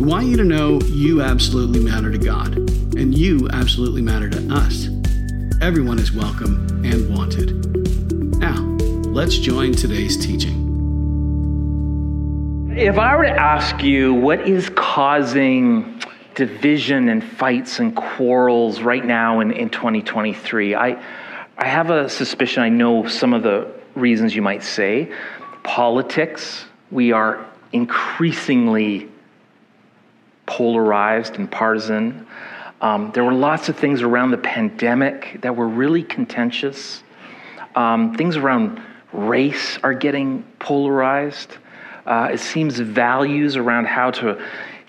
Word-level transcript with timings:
We 0.00 0.06
want 0.06 0.26
you 0.28 0.36
to 0.36 0.44
know 0.44 0.80
you 0.82 1.22
absolutely 1.22 1.80
matter 1.80 2.12
to 2.12 2.18
God, 2.18 2.56
and 2.96 3.12
you 3.18 3.48
absolutely 3.52 4.00
matter 4.00 4.30
to 4.30 4.54
us. 4.54 4.86
Everyone 5.60 5.98
is 5.98 6.12
welcome 6.12 6.84
and 6.84 7.12
wanted. 7.12 8.38
Now, 8.38 8.62
let's 9.10 9.36
join 9.36 9.72
today's 9.72 10.16
teaching. 10.16 10.54
If 12.76 12.96
I 12.96 13.16
were 13.16 13.24
to 13.24 13.30
ask 13.30 13.82
you 13.82 14.14
what 14.14 14.46
is 14.46 14.70
causing 14.76 16.00
division 16.36 17.08
and 17.08 17.24
fights 17.24 17.80
and 17.80 17.96
quarrels 17.96 18.80
right 18.80 19.04
now 19.04 19.40
in, 19.40 19.50
in 19.50 19.68
2023, 19.68 20.76
I, 20.76 21.02
I 21.56 21.66
have 21.66 21.90
a 21.90 22.08
suspicion 22.08 22.62
I 22.62 22.68
know 22.68 23.08
some 23.08 23.34
of 23.34 23.42
the 23.42 23.66
reasons 23.96 24.32
you 24.36 24.42
might 24.42 24.62
say. 24.62 25.12
Politics, 25.64 26.66
we 26.92 27.10
are 27.10 27.44
increasingly 27.72 29.10
polarized 30.48 31.36
and 31.36 31.48
partisan. 31.48 32.26
Um, 32.80 33.12
there 33.12 33.22
were 33.22 33.32
lots 33.32 33.68
of 33.68 33.76
things 33.76 34.02
around 34.02 34.32
the 34.32 34.38
pandemic 34.38 35.38
that 35.42 35.54
were 35.54 35.68
really 35.68 36.02
contentious. 36.02 37.02
Um, 37.76 38.14
things 38.14 38.36
around 38.36 38.82
race 39.12 39.78
are 39.84 39.94
getting 39.94 40.42
polarized. 40.58 41.56
Uh, 42.06 42.30
it 42.32 42.40
seems 42.40 42.78
values 42.78 43.56
around 43.56 43.86
how 43.86 44.10
to 44.10 44.42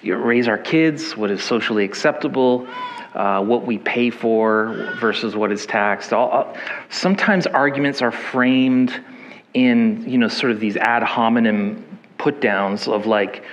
raise 0.03 0.47
our 0.47 0.57
kids, 0.57 1.17
what 1.17 1.29
is 1.29 1.43
socially 1.43 1.83
acceptable, 1.83 2.65
uh, 3.13 3.43
what 3.43 3.65
we 3.65 3.77
pay 3.77 4.09
for 4.09 4.95
versus 4.99 5.35
what 5.35 5.51
is 5.51 5.65
taxed. 5.65 6.13
All, 6.13 6.55
sometimes 6.89 7.47
arguments 7.47 8.01
are 8.01 8.11
framed 8.11 9.03
in 9.53 10.07
you 10.07 10.17
know 10.17 10.27
sort 10.27 10.51
of 10.51 10.59
these 10.59 10.77
ad 10.77 11.03
hominem 11.03 11.83
put 12.17 12.39
downs 12.39 12.87
of 12.87 13.07
like 13.07 13.43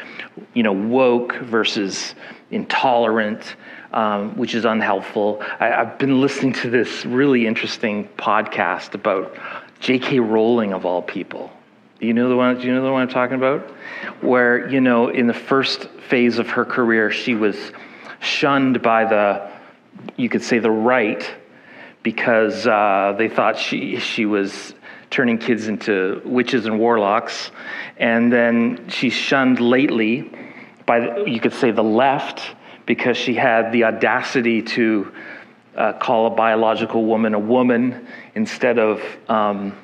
you 0.54 0.62
know, 0.62 0.72
woke 0.72 1.36
versus 1.36 2.14
intolerant, 2.50 3.56
um, 3.92 4.36
which 4.36 4.54
is 4.54 4.64
unhelpful. 4.64 5.42
I, 5.60 5.66
have 5.66 5.98
been 5.98 6.20
listening 6.20 6.52
to 6.54 6.70
this 6.70 7.04
really 7.06 7.46
interesting 7.46 8.08
podcast 8.16 8.94
about 8.94 9.36
J.K. 9.80 10.20
Rowling 10.20 10.72
of 10.72 10.86
all 10.86 11.02
people. 11.02 11.50
You 12.00 12.12
know 12.12 12.28
the 12.28 12.36
one? 12.36 12.58
Do 12.58 12.66
you 12.66 12.74
know 12.74 12.84
the 12.84 12.92
one 12.92 13.02
I'm 13.02 13.08
talking 13.08 13.36
about? 13.36 13.70
Where 14.20 14.68
you 14.68 14.80
know, 14.80 15.08
in 15.08 15.26
the 15.26 15.34
first 15.34 15.88
phase 16.08 16.38
of 16.38 16.48
her 16.50 16.64
career, 16.64 17.10
she 17.10 17.34
was 17.34 17.56
shunned 18.20 18.82
by 18.82 19.04
the, 19.06 19.50
you 20.16 20.28
could 20.28 20.42
say, 20.42 20.58
the 20.58 20.70
right, 20.70 21.28
because 22.02 22.66
uh, 22.66 23.14
they 23.16 23.28
thought 23.28 23.58
she 23.58 23.98
she 23.98 24.26
was 24.26 24.74
turning 25.10 25.38
kids 25.38 25.68
into 25.68 26.20
witches 26.24 26.66
and 26.66 26.78
warlocks. 26.78 27.50
And 27.96 28.32
then 28.32 28.88
she's 28.88 29.12
shunned 29.12 29.60
lately 29.60 30.30
by, 30.84 31.00
the, 31.00 31.24
you 31.24 31.40
could 31.40 31.54
say, 31.54 31.70
the 31.70 31.82
left 31.82 32.42
because 32.86 33.16
she 33.16 33.34
had 33.34 33.72
the 33.72 33.84
audacity 33.84 34.62
to 34.62 35.12
uh, 35.76 35.92
call 35.94 36.26
a 36.26 36.30
biological 36.30 37.04
woman 37.04 37.34
a 37.34 37.38
woman 37.38 38.06
instead 38.34 38.78
of 38.78 39.02
um, 39.28 39.76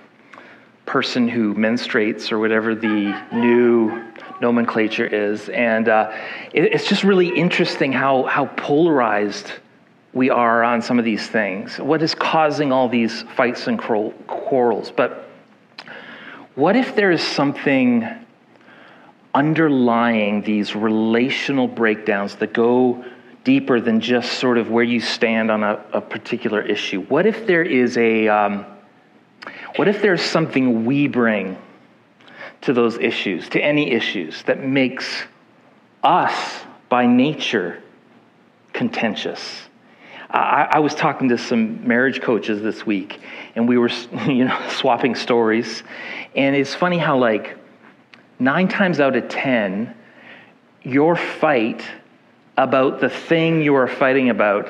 person 0.86 1.28
who 1.28 1.54
menstruates 1.54 2.32
or 2.32 2.38
whatever 2.38 2.74
the 2.74 3.14
new 3.32 4.12
nomenclature 4.40 5.06
is. 5.06 5.48
And 5.48 5.88
uh, 5.88 6.12
it, 6.52 6.64
it's 6.64 6.88
just 6.88 7.04
really 7.04 7.28
interesting 7.28 7.92
how, 7.92 8.24
how 8.24 8.46
polarized 8.46 9.50
we 10.14 10.28
are 10.28 10.62
on 10.62 10.82
some 10.82 10.98
of 10.98 11.04
these 11.04 11.26
things. 11.26 11.78
What 11.78 12.02
is 12.02 12.14
causing 12.14 12.70
all 12.70 12.88
these 12.88 13.22
fights 13.34 13.66
and 13.66 13.78
quarrels? 13.78 14.90
But 14.90 15.28
what 16.54 16.76
if 16.76 16.94
there 16.94 17.10
is 17.10 17.22
something 17.22 18.06
underlying 19.34 20.42
these 20.42 20.76
relational 20.76 21.66
breakdowns 21.66 22.36
that 22.36 22.52
go 22.52 23.02
deeper 23.44 23.80
than 23.80 24.00
just 24.00 24.38
sort 24.38 24.58
of 24.58 24.70
where 24.70 24.84
you 24.84 25.00
stand 25.00 25.50
on 25.50 25.62
a, 25.62 25.82
a 25.94 26.00
particular 26.00 26.60
issue? 26.60 27.02
What 27.04 27.24
if 27.24 27.46
there 27.46 27.62
is 27.62 27.96
a, 27.96 28.28
um, 28.28 28.66
what 29.76 29.88
if 29.88 30.02
there's 30.02 30.22
something 30.22 30.84
we 30.84 31.08
bring 31.08 31.56
to 32.60 32.74
those 32.74 32.98
issues, 32.98 33.48
to 33.48 33.60
any 33.60 33.90
issues, 33.92 34.42
that 34.42 34.62
makes 34.62 35.24
us 36.02 36.60
by 36.90 37.06
nature 37.06 37.82
contentious? 38.74 39.62
I, 40.32 40.68
I, 40.72 40.78
was 40.78 40.94
talking 40.94 41.28
to 41.28 41.36
some 41.36 41.86
marriage 41.86 42.22
coaches 42.22 42.62
this 42.62 42.86
week, 42.86 43.20
and 43.54 43.68
we 43.68 43.76
were, 43.76 43.88
you 44.26 44.46
know, 44.46 44.68
swapping 44.70 45.14
stories. 45.14 45.82
And 46.34 46.56
it's 46.56 46.74
funny 46.74 46.96
how, 46.96 47.18
like, 47.18 47.58
nine 48.38 48.68
times 48.68 48.98
out 48.98 49.14
of 49.14 49.28
ten, 49.28 49.94
your 50.82 51.16
fight 51.16 51.84
about 52.56 53.00
the 53.00 53.10
thing 53.10 53.62
you 53.62 53.74
are 53.74 53.88
fighting 53.88 54.30
about 54.30 54.68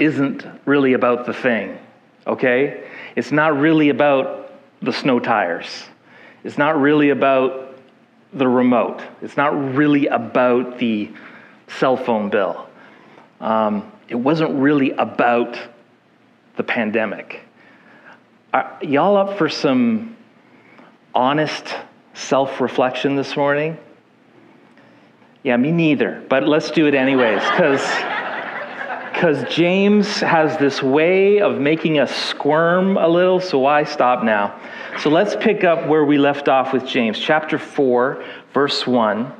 isn't 0.00 0.44
really 0.64 0.94
about 0.94 1.24
the 1.24 1.32
thing. 1.32 1.78
Okay, 2.26 2.88
it's 3.14 3.30
not 3.30 3.56
really 3.56 3.90
about 3.90 4.52
the 4.82 4.92
snow 4.92 5.20
tires. 5.20 5.84
It's 6.42 6.58
not 6.58 6.80
really 6.80 7.10
about 7.10 7.78
the 8.32 8.48
remote. 8.48 9.02
It's 9.22 9.36
not 9.36 9.74
really 9.74 10.08
about 10.08 10.78
the 10.78 11.10
cell 11.68 11.96
phone 11.96 12.28
bill. 12.28 12.68
Um, 13.40 13.92
it 14.08 14.14
wasn't 14.14 14.58
really 14.58 14.92
about 14.92 15.58
the 16.56 16.62
pandemic. 16.62 17.40
Are 18.52 18.78
y'all 18.82 19.16
up 19.16 19.36
for 19.38 19.48
some 19.48 20.16
honest 21.14 21.74
self 22.14 22.60
reflection 22.60 23.16
this 23.16 23.36
morning? 23.36 23.78
Yeah, 25.42 25.56
me 25.56 25.70
neither, 25.70 26.24
but 26.28 26.48
let's 26.48 26.70
do 26.70 26.86
it 26.86 26.94
anyways, 26.94 27.42
because. 27.50 27.82
Because 29.16 29.48
James 29.48 30.20
has 30.20 30.58
this 30.58 30.82
way 30.82 31.40
of 31.40 31.58
making 31.58 31.98
us 31.98 32.14
squirm 32.14 32.98
a 32.98 33.08
little, 33.08 33.40
so 33.40 33.60
why 33.60 33.84
stop 33.84 34.22
now? 34.22 34.60
So 34.98 35.08
let's 35.08 35.34
pick 35.34 35.64
up 35.64 35.86
where 35.88 36.04
we 36.04 36.18
left 36.18 36.50
off 36.50 36.74
with 36.74 36.86
James, 36.86 37.18
chapter 37.18 37.58
4, 37.58 38.22
verse 38.52 38.86
1. 38.86 39.32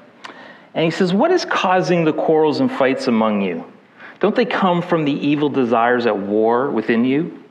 And 0.73 0.85
he 0.85 0.91
says, 0.91 1.13
What 1.13 1.31
is 1.31 1.45
causing 1.45 2.07
the 2.07 2.15
quarrels 2.15 2.61
and 2.61 2.73
fights 2.73 3.07
among 3.07 3.43
you? 3.43 3.71
Don't 4.21 4.35
they 4.35 4.45
come 4.45 4.83
from 4.83 5.05
the 5.05 5.13
evil 5.13 5.49
desires 5.49 6.07
at 6.07 6.17
war 6.17 6.71
within 6.71 7.05
you? 7.05 7.43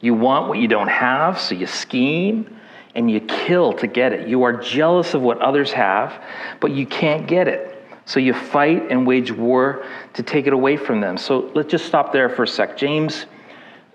You 0.00 0.14
want 0.14 0.48
what 0.48 0.58
you 0.58 0.68
don't 0.68 0.88
have, 0.88 1.40
so 1.40 1.54
you 1.54 1.66
scheme 1.66 2.58
and 2.94 3.10
you 3.10 3.20
kill 3.20 3.72
to 3.72 3.86
get 3.86 4.12
it. 4.12 4.28
You 4.28 4.42
are 4.44 4.52
jealous 4.52 5.14
of 5.14 5.22
what 5.22 5.38
others 5.38 5.72
have, 5.72 6.22
but 6.60 6.70
you 6.70 6.86
can't 6.86 7.26
get 7.26 7.48
it. 7.48 7.82
So 8.06 8.20
you 8.20 8.34
fight 8.34 8.90
and 8.90 9.06
wage 9.06 9.32
war 9.32 9.84
to 10.12 10.22
take 10.22 10.46
it 10.46 10.52
away 10.52 10.76
from 10.76 11.00
them. 11.00 11.16
So 11.16 11.50
let's 11.54 11.70
just 11.70 11.86
stop 11.86 12.12
there 12.12 12.28
for 12.28 12.44
a 12.44 12.48
sec. 12.48 12.76
James 12.76 13.26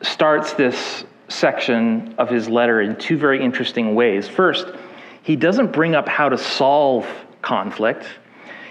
starts 0.02 0.54
this 0.54 1.06
section 1.28 2.16
of 2.18 2.30
his 2.30 2.50
letter 2.50 2.82
in 2.82 2.96
two 2.96 3.18
very 3.18 3.44
interesting 3.44 3.94
ways. 3.96 4.28
First, 4.28 4.68
he 5.22 5.36
doesn't 5.36 5.72
bring 5.72 5.96
up 5.96 6.08
how 6.08 6.30
to 6.30 6.38
solve 6.38 7.08
conflict, 7.42 8.06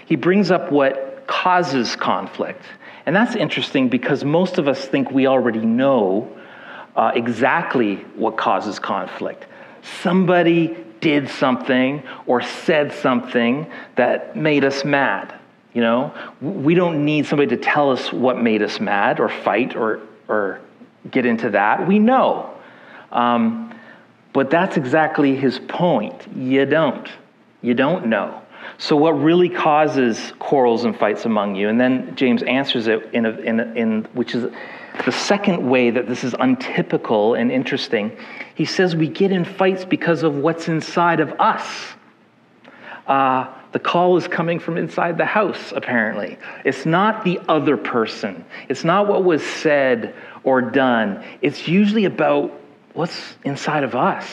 he 0.05 0.15
brings 0.15 0.51
up 0.51 0.71
what 0.71 1.25
causes 1.27 1.95
conflict. 1.95 2.63
And 3.05 3.15
that's 3.15 3.35
interesting 3.35 3.89
because 3.89 4.23
most 4.23 4.57
of 4.57 4.67
us 4.67 4.85
think 4.85 5.11
we 5.11 5.27
already 5.27 5.65
know 5.65 6.35
uh, 6.95 7.11
exactly 7.15 7.95
what 8.15 8.37
causes 8.37 8.79
conflict. 8.79 9.45
Somebody 10.01 10.77
did 10.99 11.29
something 11.29 12.03
or 12.25 12.41
said 12.41 12.93
something 12.93 13.67
that 13.95 14.35
made 14.35 14.65
us 14.65 14.83
mad. 14.83 15.33
You 15.73 15.81
know, 15.81 16.13
we 16.41 16.73
don't 16.73 17.05
need 17.05 17.25
somebody 17.25 17.55
to 17.55 17.61
tell 17.61 17.91
us 17.91 18.11
what 18.11 18.41
made 18.41 18.61
us 18.61 18.79
mad 18.79 19.19
or 19.19 19.29
fight 19.29 19.75
or, 19.75 20.01
or 20.27 20.59
get 21.09 21.25
into 21.25 21.51
that. 21.51 21.87
We 21.87 21.99
know. 21.99 22.53
Um, 23.11 23.73
but 24.33 24.49
that's 24.49 24.77
exactly 24.77 25.35
his 25.35 25.59
point. 25.59 26.27
You 26.35 26.65
don't. 26.65 27.07
You 27.61 27.73
don't 27.73 28.07
know. 28.07 28.38
So, 28.79 28.95
what 28.95 29.11
really 29.11 29.49
causes 29.49 30.33
quarrels 30.39 30.85
and 30.85 30.97
fights 30.97 31.25
among 31.25 31.55
you? 31.55 31.69
And 31.69 31.79
then 31.79 32.15
James 32.15 32.41
answers 32.43 32.87
it 32.87 33.09
in, 33.13 33.25
a, 33.25 33.31
in, 33.31 33.59
a, 33.59 33.73
in 33.73 34.03
which 34.13 34.33
is 34.33 34.51
the 35.05 35.11
second 35.11 35.69
way 35.69 35.91
that 35.91 36.07
this 36.07 36.23
is 36.23 36.33
untypical 36.39 37.35
and 37.35 37.51
interesting. 37.51 38.17
He 38.55 38.65
says 38.65 38.95
we 38.95 39.07
get 39.07 39.31
in 39.31 39.45
fights 39.45 39.85
because 39.85 40.23
of 40.23 40.37
what's 40.37 40.67
inside 40.67 41.19
of 41.19 41.33
us. 41.39 41.65
Uh, 43.05 43.47
The 43.71 43.79
call 43.79 44.17
is 44.17 44.27
coming 44.27 44.59
from 44.59 44.77
inside 44.77 45.17
the 45.17 45.25
house, 45.25 45.73
apparently. 45.75 46.37
It's 46.65 46.85
not 46.85 47.23
the 47.23 47.39
other 47.47 47.77
person, 47.77 48.45
it's 48.69 48.83
not 48.83 49.07
what 49.07 49.23
was 49.23 49.45
said 49.45 50.15
or 50.43 50.61
done. 50.61 51.23
It's 51.41 51.67
usually 51.67 52.05
about 52.05 52.51
what's 52.93 53.35
inside 53.43 53.83
of 53.83 53.93
us. 53.93 54.25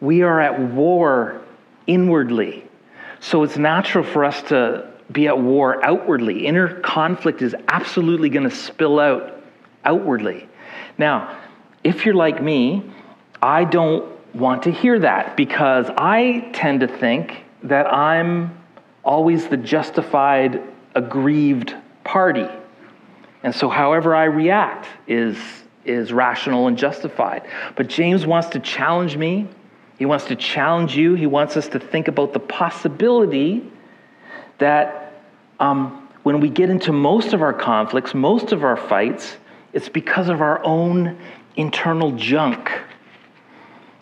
We 0.00 0.22
are 0.22 0.40
at 0.40 0.60
war 0.60 1.40
inwardly. 1.86 2.64
So 3.24 3.42
it's 3.42 3.56
natural 3.56 4.04
for 4.04 4.22
us 4.22 4.42
to 4.42 4.86
be 5.10 5.28
at 5.28 5.38
war 5.38 5.82
outwardly. 5.82 6.46
Inner 6.46 6.78
conflict 6.80 7.40
is 7.40 7.56
absolutely 7.68 8.28
going 8.28 8.46
to 8.46 8.54
spill 8.54 9.00
out 9.00 9.42
outwardly. 9.82 10.46
Now, 10.98 11.34
if 11.82 12.04
you're 12.04 12.14
like 12.14 12.42
me, 12.42 12.82
I 13.40 13.64
don't 13.64 14.12
want 14.34 14.64
to 14.64 14.70
hear 14.70 14.98
that 14.98 15.38
because 15.38 15.86
I 15.96 16.50
tend 16.52 16.80
to 16.80 16.86
think 16.86 17.44
that 17.62 17.90
I'm 17.90 18.60
always 19.02 19.48
the 19.48 19.56
justified, 19.56 20.62
aggrieved 20.94 21.74
party. 22.04 22.48
And 23.42 23.54
so, 23.54 23.70
however 23.70 24.14
I 24.14 24.24
react 24.24 24.86
is, 25.06 25.38
is 25.86 26.12
rational 26.12 26.66
and 26.66 26.76
justified. 26.76 27.48
But 27.74 27.88
James 27.88 28.26
wants 28.26 28.48
to 28.48 28.60
challenge 28.60 29.16
me. 29.16 29.48
He 30.04 30.06
wants 30.06 30.26
to 30.26 30.36
challenge 30.36 30.94
you. 30.94 31.14
He 31.14 31.26
wants 31.26 31.56
us 31.56 31.66
to 31.68 31.78
think 31.78 32.08
about 32.08 32.34
the 32.34 32.38
possibility 32.38 33.64
that 34.58 35.14
um, 35.58 36.10
when 36.24 36.40
we 36.40 36.50
get 36.50 36.68
into 36.68 36.92
most 36.92 37.32
of 37.32 37.40
our 37.40 37.54
conflicts, 37.54 38.12
most 38.12 38.52
of 38.52 38.64
our 38.64 38.76
fights, 38.76 39.38
it's 39.72 39.88
because 39.88 40.28
of 40.28 40.42
our 40.42 40.62
own 40.62 41.18
internal 41.56 42.12
junk. 42.12 42.70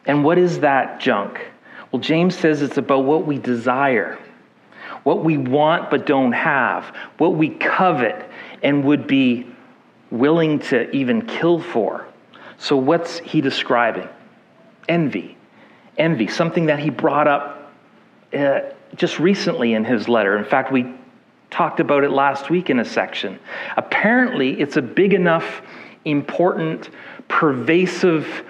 And 0.05 0.25
what 0.25 0.39
is 0.39 0.59
that 0.59 0.99
junk? 0.99 1.41
Well, 1.93 2.03
James 2.03 2.37
says 2.37 2.63
it's 2.63 2.79
about 2.79 3.05
what 3.05 3.25
we 3.25 3.39
desire, 3.39 4.19
what 5.05 5.23
we 5.23 5.39
want 5.39 5.89
but 5.89 6.05
don't 6.05 6.33
have, 6.33 6.97
what 7.19 7.37
we 7.37 7.51
covet 7.51 8.29
and 8.61 8.83
would 8.87 9.07
be 9.07 9.47
willing 10.11 10.59
to 10.59 10.91
even 10.91 11.25
kill 11.29 11.61
for. 11.61 12.09
So, 12.59 12.77
what's 12.77 13.21
he 13.21 13.41
describing? 13.41 14.09
Envy. 14.89 15.37
Envy, 15.99 16.27
something 16.27 16.67
that 16.67 16.79
he 16.79 16.91
brought 16.91 17.29
up 17.29 17.73
uh, 18.33 18.61
just 18.97 19.19
recently 19.19 19.75
in 19.75 19.85
his 19.85 20.09
letter. 20.09 20.37
In 20.39 20.45
fact, 20.45 20.73
we 20.73 20.95
talked 21.51 21.81
about 21.81 22.03
it 22.03 22.11
last 22.11 22.51
week 22.51 22.71
in 22.71 22.79
a 22.79 22.85
section. 22.85 23.39
Apparently, 23.77 24.61
it's 24.61 24.77
a 24.77 24.83
big 24.83 25.13
enough, 25.13 25.63
important, 26.05 26.89
pervasive, 27.29 28.45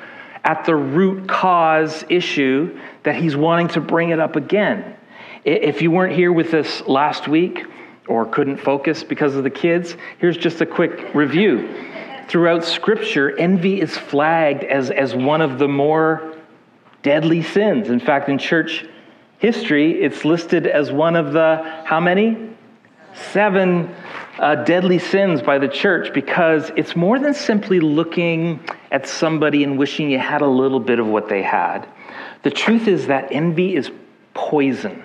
at 0.44 0.64
the 0.64 0.74
root 0.74 1.28
cause 1.28 2.04
issue 2.08 2.78
that 3.04 3.16
he's 3.16 3.36
wanting 3.36 3.68
to 3.68 3.80
bring 3.80 4.10
it 4.10 4.18
up 4.18 4.36
again. 4.36 4.96
If 5.44 5.82
you 5.82 5.90
weren't 5.90 6.14
here 6.14 6.32
with 6.32 6.54
us 6.54 6.82
last 6.82 7.28
week 7.28 7.64
or 8.08 8.26
couldn't 8.26 8.58
focus 8.58 9.04
because 9.04 9.34
of 9.34 9.44
the 9.44 9.50
kids, 9.50 9.96
here's 10.18 10.36
just 10.36 10.60
a 10.60 10.66
quick 10.66 11.14
review. 11.14 11.68
Throughout 12.28 12.64
Scripture, 12.64 13.36
envy 13.38 13.80
is 13.80 13.96
flagged 13.96 14.64
as, 14.64 14.90
as 14.90 15.14
one 15.14 15.40
of 15.40 15.58
the 15.58 15.68
more 15.68 16.31
deadly 17.02 17.42
sins. 17.42 17.88
In 17.88 18.00
fact, 18.00 18.28
in 18.28 18.38
church 18.38 18.86
history, 19.38 20.02
it's 20.02 20.24
listed 20.24 20.66
as 20.66 20.92
one 20.92 21.16
of 21.16 21.32
the 21.32 21.62
how 21.84 22.00
many? 22.00 22.50
Seven 23.32 23.94
uh, 24.38 24.54
deadly 24.64 24.98
sins 24.98 25.42
by 25.42 25.58
the 25.58 25.68
church 25.68 26.14
because 26.14 26.70
it's 26.76 26.96
more 26.96 27.18
than 27.18 27.34
simply 27.34 27.78
looking 27.78 28.58
at 28.90 29.06
somebody 29.06 29.64
and 29.64 29.78
wishing 29.78 30.10
you 30.10 30.18
had 30.18 30.40
a 30.40 30.46
little 30.46 30.80
bit 30.80 30.98
of 30.98 31.06
what 31.06 31.28
they 31.28 31.42
had. 31.42 31.86
The 32.42 32.50
truth 32.50 32.88
is 32.88 33.08
that 33.08 33.28
envy 33.30 33.76
is 33.76 33.90
poison. 34.34 35.04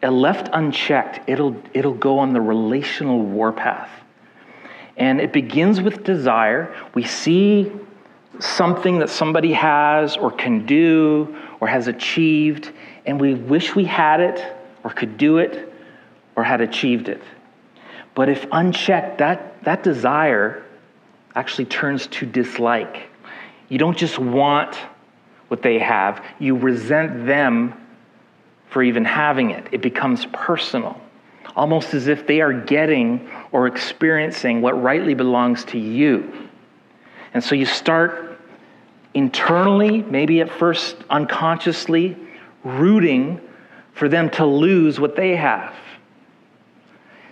And 0.00 0.20
left 0.20 0.48
unchecked, 0.52 1.28
it'll, 1.28 1.60
it'll 1.74 1.94
go 1.94 2.20
on 2.20 2.32
the 2.32 2.40
relational 2.40 3.20
warpath. 3.20 3.90
And 4.96 5.20
it 5.20 5.32
begins 5.32 5.80
with 5.80 6.04
desire. 6.04 6.74
We 6.94 7.04
see 7.04 7.70
something 8.40 8.98
that 8.98 9.10
somebody 9.10 9.52
has 9.52 10.16
or 10.16 10.30
can 10.30 10.66
do 10.66 11.36
or 11.60 11.68
has 11.68 11.88
achieved, 11.88 12.72
and 13.06 13.20
we 13.20 13.34
wish 13.34 13.74
we 13.74 13.84
had 13.84 14.20
it 14.20 14.56
or 14.84 14.90
could 14.90 15.16
do 15.16 15.38
it 15.38 15.72
or 16.36 16.44
had 16.44 16.60
achieved 16.60 17.08
it. 17.08 17.22
But 18.14 18.28
if 18.28 18.46
unchecked, 18.52 19.18
that, 19.18 19.62
that 19.64 19.82
desire 19.82 20.64
actually 21.34 21.66
turns 21.66 22.06
to 22.08 22.26
dislike. 22.26 23.10
You 23.68 23.78
don't 23.78 23.96
just 23.96 24.18
want 24.18 24.76
what 25.48 25.62
they 25.62 25.78
have, 25.78 26.24
you 26.38 26.56
resent 26.56 27.26
them 27.26 27.74
for 28.68 28.82
even 28.82 29.04
having 29.04 29.50
it. 29.50 29.66
It 29.72 29.80
becomes 29.80 30.26
personal, 30.26 31.00
almost 31.56 31.94
as 31.94 32.06
if 32.06 32.26
they 32.26 32.40
are 32.40 32.52
getting 32.52 33.30
or 33.50 33.66
experiencing 33.66 34.60
what 34.60 34.80
rightly 34.82 35.14
belongs 35.14 35.64
to 35.66 35.78
you. 35.78 36.48
And 37.32 37.42
so 37.42 37.54
you 37.54 37.64
start 37.64 38.27
internally, 39.18 40.02
maybe 40.02 40.40
at 40.40 40.48
first 40.48 40.96
unconsciously, 41.10 42.16
rooting 42.62 43.40
for 43.92 44.08
them 44.08 44.30
to 44.30 44.46
lose 44.46 45.00
what 45.00 45.16
they 45.16 45.34
have. 45.34 45.74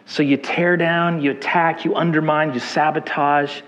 So 0.05 0.23
you 0.23 0.37
tear 0.37 0.77
down, 0.77 1.23
you 1.23 1.31
attack, 1.31 1.85
you 1.85 1.95
undermine, 1.95 2.53
you 2.53 2.61
sabotage. 2.61 3.61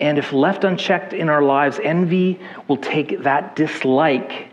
And 0.00 0.18
if 0.18 0.32
left 0.32 0.64
unchecked 0.64 1.12
in 1.12 1.28
our 1.28 1.42
lives, 1.42 1.78
envy 1.82 2.40
will 2.66 2.76
take 2.76 3.22
that 3.22 3.54
dislike 3.54 4.48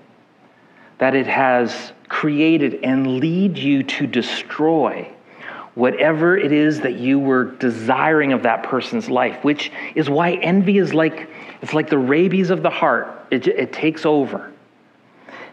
that 1.00 1.15
it 1.15 1.27
has 1.27 1.94
created 2.09 2.83
and 2.83 3.19
lead 3.19 3.57
you 3.57 3.83
to 3.83 4.06
destroy 4.06 5.11
whatever 5.75 6.38
it 6.38 6.51
is 6.51 6.81
that 6.81 6.95
you 6.95 7.17
were 7.17 7.45
desiring 7.45 8.33
of 8.33 8.44
that 8.44 8.63
person's 8.63 9.09
life, 9.09 9.44
which 9.44 9.71
is 9.95 10.09
why 10.09 10.33
envy 10.33 10.77
is 10.77 10.94
like 10.94 11.29
it's 11.61 11.73
like 11.73 11.89
the 11.89 11.97
rabies 11.97 12.50
of 12.50 12.63
the 12.63 12.69
heart. 12.69 13.27
It, 13.31 13.47
it 13.47 13.73
takes 13.73 14.06
over. 14.06 14.51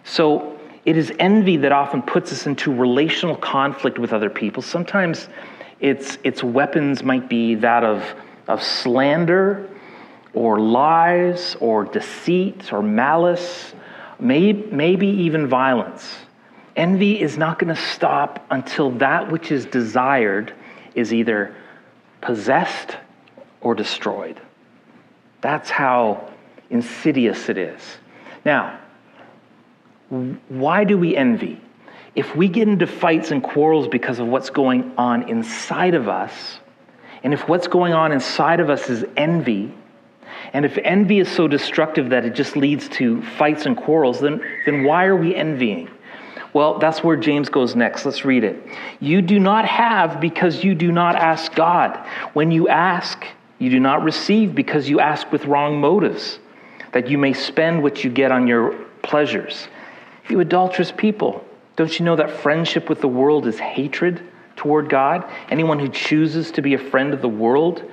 So 0.05 0.59
it 0.85 0.97
is 0.97 1.13
envy 1.19 1.57
that 1.59 1.73
often 1.73 2.03
puts 2.03 2.33
us 2.33 2.47
into 2.47 2.73
relational 2.73 3.37
conflict 3.37 3.99
with 3.99 4.13
other 4.13 4.31
people. 4.31 4.63
Sometimes 4.63 5.29
its, 5.81 6.19
its 6.23 6.43
weapons 6.43 7.03
might 7.03 7.29
be 7.29 7.57
that 7.57 7.83
of, 7.83 8.15
of 8.47 8.63
slander 8.63 9.69
or 10.33 10.61
lies 10.61 11.57
or 11.61 11.85
deceit 11.85 12.73
or 12.73 12.83
malice, 12.83 13.75
may, 14.21 14.53
maybe 14.53 15.09
even 15.09 15.49
violence. 15.49 16.15
Envy 16.77 17.21
is 17.21 17.37
not 17.37 17.59
going 17.59 17.75
to 17.75 17.81
stop 17.81 18.47
until 18.51 18.91
that 18.93 19.33
which 19.33 19.51
is 19.51 19.65
desired 19.65 20.53
is 20.95 21.13
either 21.13 21.55
possessed 22.21 22.97
or 23.61 23.75
destroyed. 23.75 24.41
That's 25.41 25.71
how 25.71 26.33
insidious 26.71 27.49
it 27.49 27.59
is. 27.59 27.81
Now, 28.45 28.79
why 30.49 30.85
do 30.85 30.99
we 30.99 31.17
envy? 31.17 31.61
if 32.17 32.35
we 32.35 32.49
get 32.49 32.67
into 32.67 32.87
fights 32.87 33.31
and 33.31 33.43
quarrels 33.43 33.87
because 33.87 34.19
of 34.19 34.27
what's 34.27 34.49
going 34.49 34.91
on 34.97 35.29
inside 35.29 35.95
of 35.95 36.09
us, 36.09 36.59
and 37.23 37.35
if 37.35 37.47
what's 37.47 37.69
going 37.69 37.93
on 37.93 38.11
inside 38.11 38.59
of 38.59 38.71
us 38.71 38.89
is 38.89 39.05
envy, 39.17 39.73
and 40.55 40.65
if 40.65 40.79
envy 40.79 41.21
is 41.21 41.31
so 41.31 41.47
destructive 41.47 42.09
that 42.11 42.25
it 42.25 42.35
just 42.35 42.57
leads 42.57 42.89
to 42.89 43.23
fights 43.23 43.67
and 43.67 43.77
quarrels, 43.77 44.21
then, 44.21 44.41
then 44.65 44.85
why 44.85 45.05
are 45.05 45.17
we 45.17 45.35
envying? 45.35 45.91
Well, 46.55 46.79
that's 46.79 47.05
where 47.05 47.17
James 47.17 47.51
goes 47.51 47.77
next. 47.77 48.07
Let's 48.07 48.25
read 48.25 48.45
it. 48.45 48.67
You 48.99 49.21
do 49.21 49.39
not 49.39 49.67
have 49.67 50.19
because 50.19 50.65
you 50.65 50.75
do 50.75 50.91
not 50.91 51.17
ask 51.17 51.55
God. 51.55 51.99
When 52.33 52.51
you 52.51 52.69
ask, 52.69 53.27
you 53.59 53.71
do 53.71 53.81
not 53.81 54.03
receive 54.03 54.55
because 54.55 54.89
you 54.89 55.01
ask 55.01 55.31
with 55.33 55.47
wrong 55.47 55.81
motives, 55.81 56.39
that 56.93 57.09
you 57.09 57.19
may 57.19 57.33
spend 57.33 57.83
what 57.83 58.05
you 58.05 58.11
get 58.11 58.31
on 58.31 58.47
your 58.47 58.73
pleasures. 59.03 59.69
You 60.29 60.41
adulterous 60.41 60.93
people. 60.93 61.45
Don't 61.77 61.99
you 61.99 62.05
know 62.05 62.17
that 62.17 62.31
friendship 62.31 62.89
with 62.89 63.01
the 63.01 63.09
world 63.09 63.47
is 63.47 63.59
hatred 63.59 64.23
toward 64.57 64.89
God? 64.89 65.31
Anyone 65.51 65.79
who 65.79 65.89
chooses 65.89 66.51
to 66.53 66.63
be 66.63 66.75
a 66.75 66.79
friend 66.79 67.13
of 67.13 67.23
the 67.23 67.29
world 67.29 67.91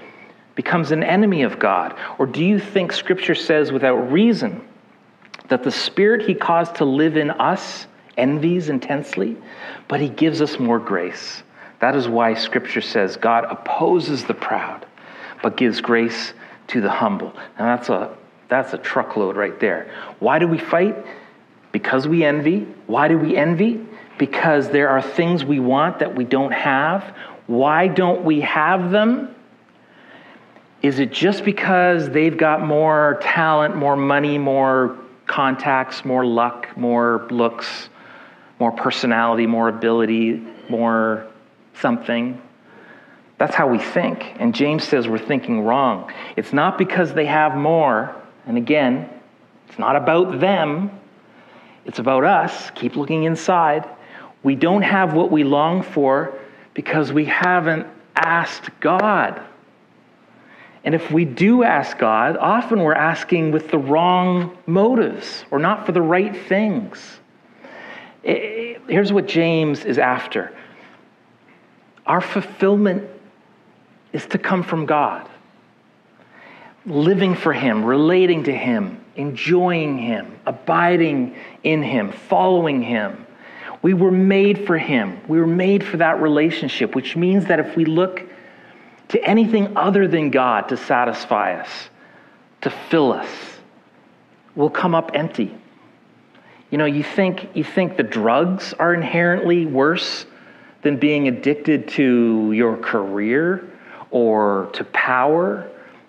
becomes 0.56 0.92
an 0.92 1.04
enemy 1.04 1.44
of 1.44 1.60
God. 1.60 1.98
Or 2.18 2.26
do 2.26 2.44
you 2.44 2.60
think 2.60 2.92
Scripture 2.92 3.36
says 3.36 3.72
without 3.72 4.12
reason 4.12 4.66
that 5.50 5.64
the 5.64 5.72
Spirit 5.72 6.28
He 6.28 6.34
caused 6.34 6.76
to 6.76 6.86
live 6.86 7.18
in 7.18 7.32
us 7.32 7.88
envies 8.18 8.70
intensely, 8.70 9.38
but 9.88 10.00
He 10.00 10.10
gives 10.10 10.42
us 10.42 10.60
more 10.60 10.80
grace? 10.80 11.44
That 11.80 11.96
is 11.96 12.08
why 12.08 12.34
Scripture 12.36 12.82
says 12.82 13.18
God 13.18 13.46
opposes 13.46 14.24
the 14.24 14.34
proud, 14.34 14.86
but 15.44 15.56
gives 15.56 15.82
grace 15.82 16.34
to 16.70 16.82
the 16.82 16.90
humble. 16.90 17.32
And 17.60 17.68
that's 17.68 17.90
a 17.90 18.18
that's 18.50 18.74
a 18.74 18.80
truckload 18.80 19.36
right 19.36 19.60
there. 19.60 19.92
Why 20.18 20.40
do 20.40 20.48
we 20.48 20.58
fight? 20.58 20.96
Because 21.72 22.08
we 22.08 22.24
envy. 22.24 22.68
Why 22.88 23.08
do 23.08 23.20
we 23.20 23.38
envy? 23.38 23.86
Because 24.18 24.70
there 24.70 24.90
are 24.90 25.02
things 25.02 25.46
we 25.46 25.60
want 25.60 26.00
that 26.00 26.16
we 26.16 26.24
don't 26.24 26.52
have. 26.52 27.16
Why 27.46 27.88
don't 27.88 28.24
we 28.24 28.42
have 28.42 28.90
them? 28.90 29.36
Is 30.82 31.00
it 31.00 31.12
just 31.12 31.46
because 31.46 32.10
they've 32.10 32.36
got 32.36 32.66
more 32.66 33.20
talent, 33.22 33.76
more 33.76 33.96
money, 33.96 34.40
more 34.40 34.98
contacts, 35.28 36.04
more 36.04 36.26
luck, 36.26 36.68
more 36.76 37.28
looks, 37.30 37.90
more 38.60 38.72
personality, 38.72 39.46
more 39.46 39.70
ability? 39.70 40.44
more 40.70 41.28
something. 41.76 42.42
That's 43.44 43.56
how 43.56 43.68
we 43.68 43.78
think. 43.78 44.38
And 44.40 44.56
James 44.56 44.86
says 44.86 45.10
we're 45.10 45.18
thinking 45.18 45.64
wrong. 45.64 46.10
It's 46.38 46.54
not 46.54 46.78
because 46.78 47.14
they 47.14 47.26
have 47.26 47.58
more. 47.58 48.16
And 48.46 48.56
again, 48.56 49.10
it's 49.68 49.78
not 49.78 49.98
about 49.98 50.40
them, 50.40 50.90
it's 51.84 52.00
about 52.00 52.24
us. 52.24 52.72
Keep 52.74 52.96
looking 52.96 53.26
inside. 53.26 53.86
We 54.44 54.56
don't 54.56 54.84
have 54.84 55.14
what 55.14 55.30
we 55.30 55.44
long 55.44 55.84
for 55.84 56.40
because 56.74 57.12
we 57.12 57.26
haven't 57.26 57.86
asked 58.16 58.70
God. 58.80 59.42
And 60.86 60.96
if 60.96 61.12
we 61.12 61.26
do 61.26 61.64
ask 61.64 61.98
God, 61.98 62.38
often 62.38 62.80
we're 62.80 62.94
asking 62.94 63.52
with 63.52 63.70
the 63.72 63.78
wrong 63.78 64.58
motives 64.68 65.44
or 65.52 65.60
not 65.60 65.86
for 65.86 65.92
the 65.92 66.02
right 66.02 66.34
things. 66.48 67.20
Eh, 68.24 68.32
eh, 68.32 68.78
here's 68.88 69.12
what 69.12 69.28
James 69.28 69.84
is 69.84 69.98
after 69.98 70.56
our 72.06 72.22
fulfillment 72.22 73.10
is 74.14 74.26
to 74.28 74.38
come 74.38 74.64
from 74.64 74.86
God, 74.86 75.28
living 76.86 77.36
for 77.36 77.52
Him, 77.52 77.84
relating 77.84 78.44
to 78.44 78.54
Him, 78.54 79.04
enjoying 79.16 79.98
Him, 79.98 80.40
abiding 80.46 81.36
in 81.64 81.82
Him, 81.82 82.12
following 82.12 82.82
Him. 82.82 83.26
We 83.82 83.94
were 83.94 84.12
made 84.12 84.66
for 84.66 84.78
Him. 84.78 85.20
We 85.28 85.40
were 85.40 85.48
made 85.48 85.84
for 85.84 85.98
that 85.98 86.22
relationship, 86.22 86.96
which 86.96 87.16
means 87.16 87.46
that 87.48 87.60
if 87.60 87.76
we 87.76 87.86
look 87.86 88.24
to 89.10 89.22
anything 89.24 89.76
other 89.76 90.08
than 90.08 90.30
God 90.30 90.70
to 90.70 90.78
satisfy 90.78 91.60
us, 91.60 91.70
to 92.62 92.70
fill 92.70 93.12
us, 93.12 93.28
we'll 94.56 94.70
come 94.70 94.96
up 94.96 95.12
empty. 95.14 95.54
You 96.70 96.78
know, 96.78 96.86
you 96.86 97.04
think, 97.04 97.50
you 97.56 97.64
think 97.64 97.98
the 97.98 98.04
drugs 98.04 98.74
are 98.74 98.94
inherently 98.94 99.66
worse 99.66 100.26
than 100.82 100.98
being 100.98 101.28
addicted 101.28 101.88
to 101.90 102.52
your 102.54 102.78
career 102.78 103.70
or 104.14 104.70
to 104.74 104.84
power 104.86 105.68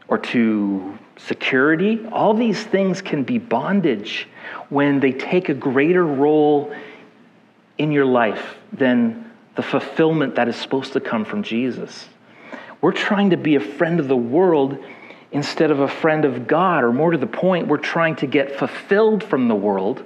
or 0.09 0.19
to 0.19 0.97
security. 1.17 2.07
All 2.13 2.35
these 2.35 2.63
things 2.63 3.01
can 3.01 3.25
be 3.25 3.39
bondage 3.39 4.29
when 4.69 5.01
they 5.01 5.11
take 5.11 5.49
a 5.49 5.55
greater 5.55 6.05
role 6.05 6.73
in 7.79 7.91
your 7.91 8.05
life 8.05 8.57
than 8.73 9.33
the 9.57 9.63
fulfillment 9.63 10.35
that 10.35 10.49
is 10.49 10.55
supposed 10.55 10.93
to 10.93 11.01
come 11.01 11.25
from 11.25 11.43
Jesus. 11.43 12.07
We're 12.83 12.93
trying 12.93 13.31
to 13.31 13.39
be 13.39 13.55
a 13.55 13.61
friend 13.61 13.99
of 13.99 14.07
the 14.07 14.17
world 14.17 14.79
instead 15.33 15.71
of 15.71 15.81
a 15.81 15.89
friend 15.89 16.27
of 16.27 16.47
God, 16.47 16.85
or 16.85 16.93
more 16.93 17.11
to 17.11 17.19
the 17.19 17.27
point, 17.27 17.67
we're 17.67 17.79
trying 17.79 18.17
to 18.17 18.27
get 18.27 18.57
fulfilled 18.57 19.25
from 19.25 19.49
the 19.49 19.55
world 19.55 20.05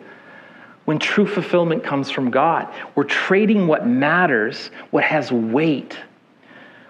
when 0.84 0.98
true 0.98 1.26
fulfillment 1.26 1.82
comes 1.82 2.10
from 2.10 2.30
God. 2.30 2.72
We're 2.94 3.04
trading 3.04 3.66
what 3.66 3.86
matters, 3.86 4.70
what 4.90 5.04
has 5.04 5.30
weight, 5.32 5.98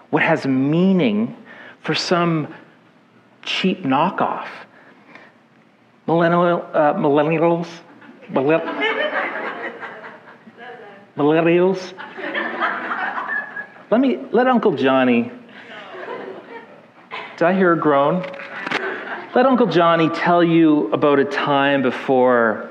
what 0.09 0.23
has 0.23 0.45
meaning, 0.45 1.35
for 1.81 1.93
some 1.95 2.53
cheap 3.43 3.83
knockoff. 3.83 4.47
Millennial, 6.07 6.65
uh, 6.73 6.93
millennials, 6.95 7.67
millennials. 11.15 11.93
Let 13.91 14.01
me 14.01 14.17
let 14.31 14.47
Uncle 14.47 14.75
Johnny. 14.75 15.31
Did 17.37 17.45
I 17.45 17.53
hear 17.53 17.73
a 17.73 17.79
groan? 17.79 18.21
Let 19.35 19.45
Uncle 19.45 19.67
Johnny 19.67 20.09
tell 20.09 20.43
you 20.43 20.91
about 20.91 21.19
a 21.19 21.25
time 21.25 21.81
before 21.81 22.68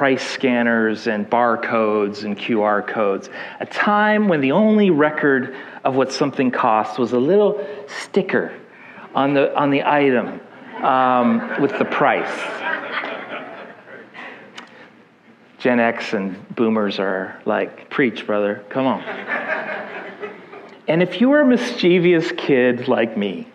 price 0.00 0.26
scanners 0.26 1.08
and 1.08 1.28
barcodes 1.28 2.24
and 2.24 2.34
QR 2.34 2.86
codes. 2.86 3.28
A 3.60 3.66
time 3.66 4.28
when 4.28 4.40
the 4.40 4.50
only 4.50 4.88
record 4.88 5.54
of 5.84 5.94
what 5.94 6.10
something 6.10 6.50
costs 6.50 6.96
was 6.98 7.12
a 7.12 7.18
little 7.18 7.62
sticker 7.86 8.50
on 9.14 9.34
the, 9.34 9.54
on 9.54 9.68
the 9.68 9.82
item 9.84 10.40
um, 10.82 11.60
with 11.60 11.78
the 11.78 11.84
price. 11.84 12.34
Gen 15.58 15.78
X 15.78 16.14
and 16.14 16.48
boomers 16.56 16.98
are 16.98 17.38
like, 17.44 17.90
preach, 17.90 18.26
brother, 18.26 18.64
come 18.70 18.86
on. 18.86 19.02
And 20.88 21.02
if 21.02 21.20
you 21.20 21.28
were 21.28 21.42
a 21.42 21.46
mischievous 21.46 22.32
kid 22.38 22.88
like 22.88 23.18
me, 23.18 23.46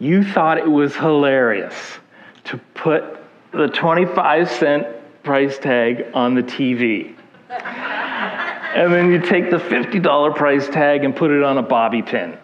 you 0.00 0.24
thought 0.24 0.58
it 0.58 0.68
was 0.68 0.96
hilarious 0.96 1.76
to 2.46 2.58
put 2.74 3.04
the 3.52 3.68
25 3.68 4.50
cent 4.50 4.97
price 5.22 5.58
tag 5.58 6.06
on 6.14 6.34
the 6.34 6.42
TV. 6.42 7.14
and 7.50 8.92
then 8.92 9.10
you 9.10 9.20
take 9.20 9.50
the 9.50 9.58
$50 9.58 10.36
price 10.36 10.68
tag 10.68 11.04
and 11.04 11.14
put 11.14 11.30
it 11.30 11.42
on 11.42 11.58
a 11.58 11.62
bobby 11.62 12.02
pin. 12.02 12.36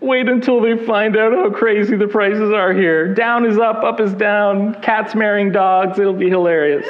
Wait 0.00 0.28
until 0.28 0.60
they 0.60 0.76
find 0.84 1.16
out 1.16 1.32
how 1.32 1.50
crazy 1.50 1.96
the 1.96 2.06
prices 2.06 2.52
are 2.52 2.74
here. 2.74 3.14
Down 3.14 3.46
is 3.46 3.58
up, 3.58 3.82
up 3.84 4.00
is 4.00 4.12
down, 4.12 4.74
cats 4.82 5.14
marrying 5.14 5.50
dogs, 5.50 5.98
it'll 5.98 6.12
be 6.12 6.28
hilarious. 6.28 6.86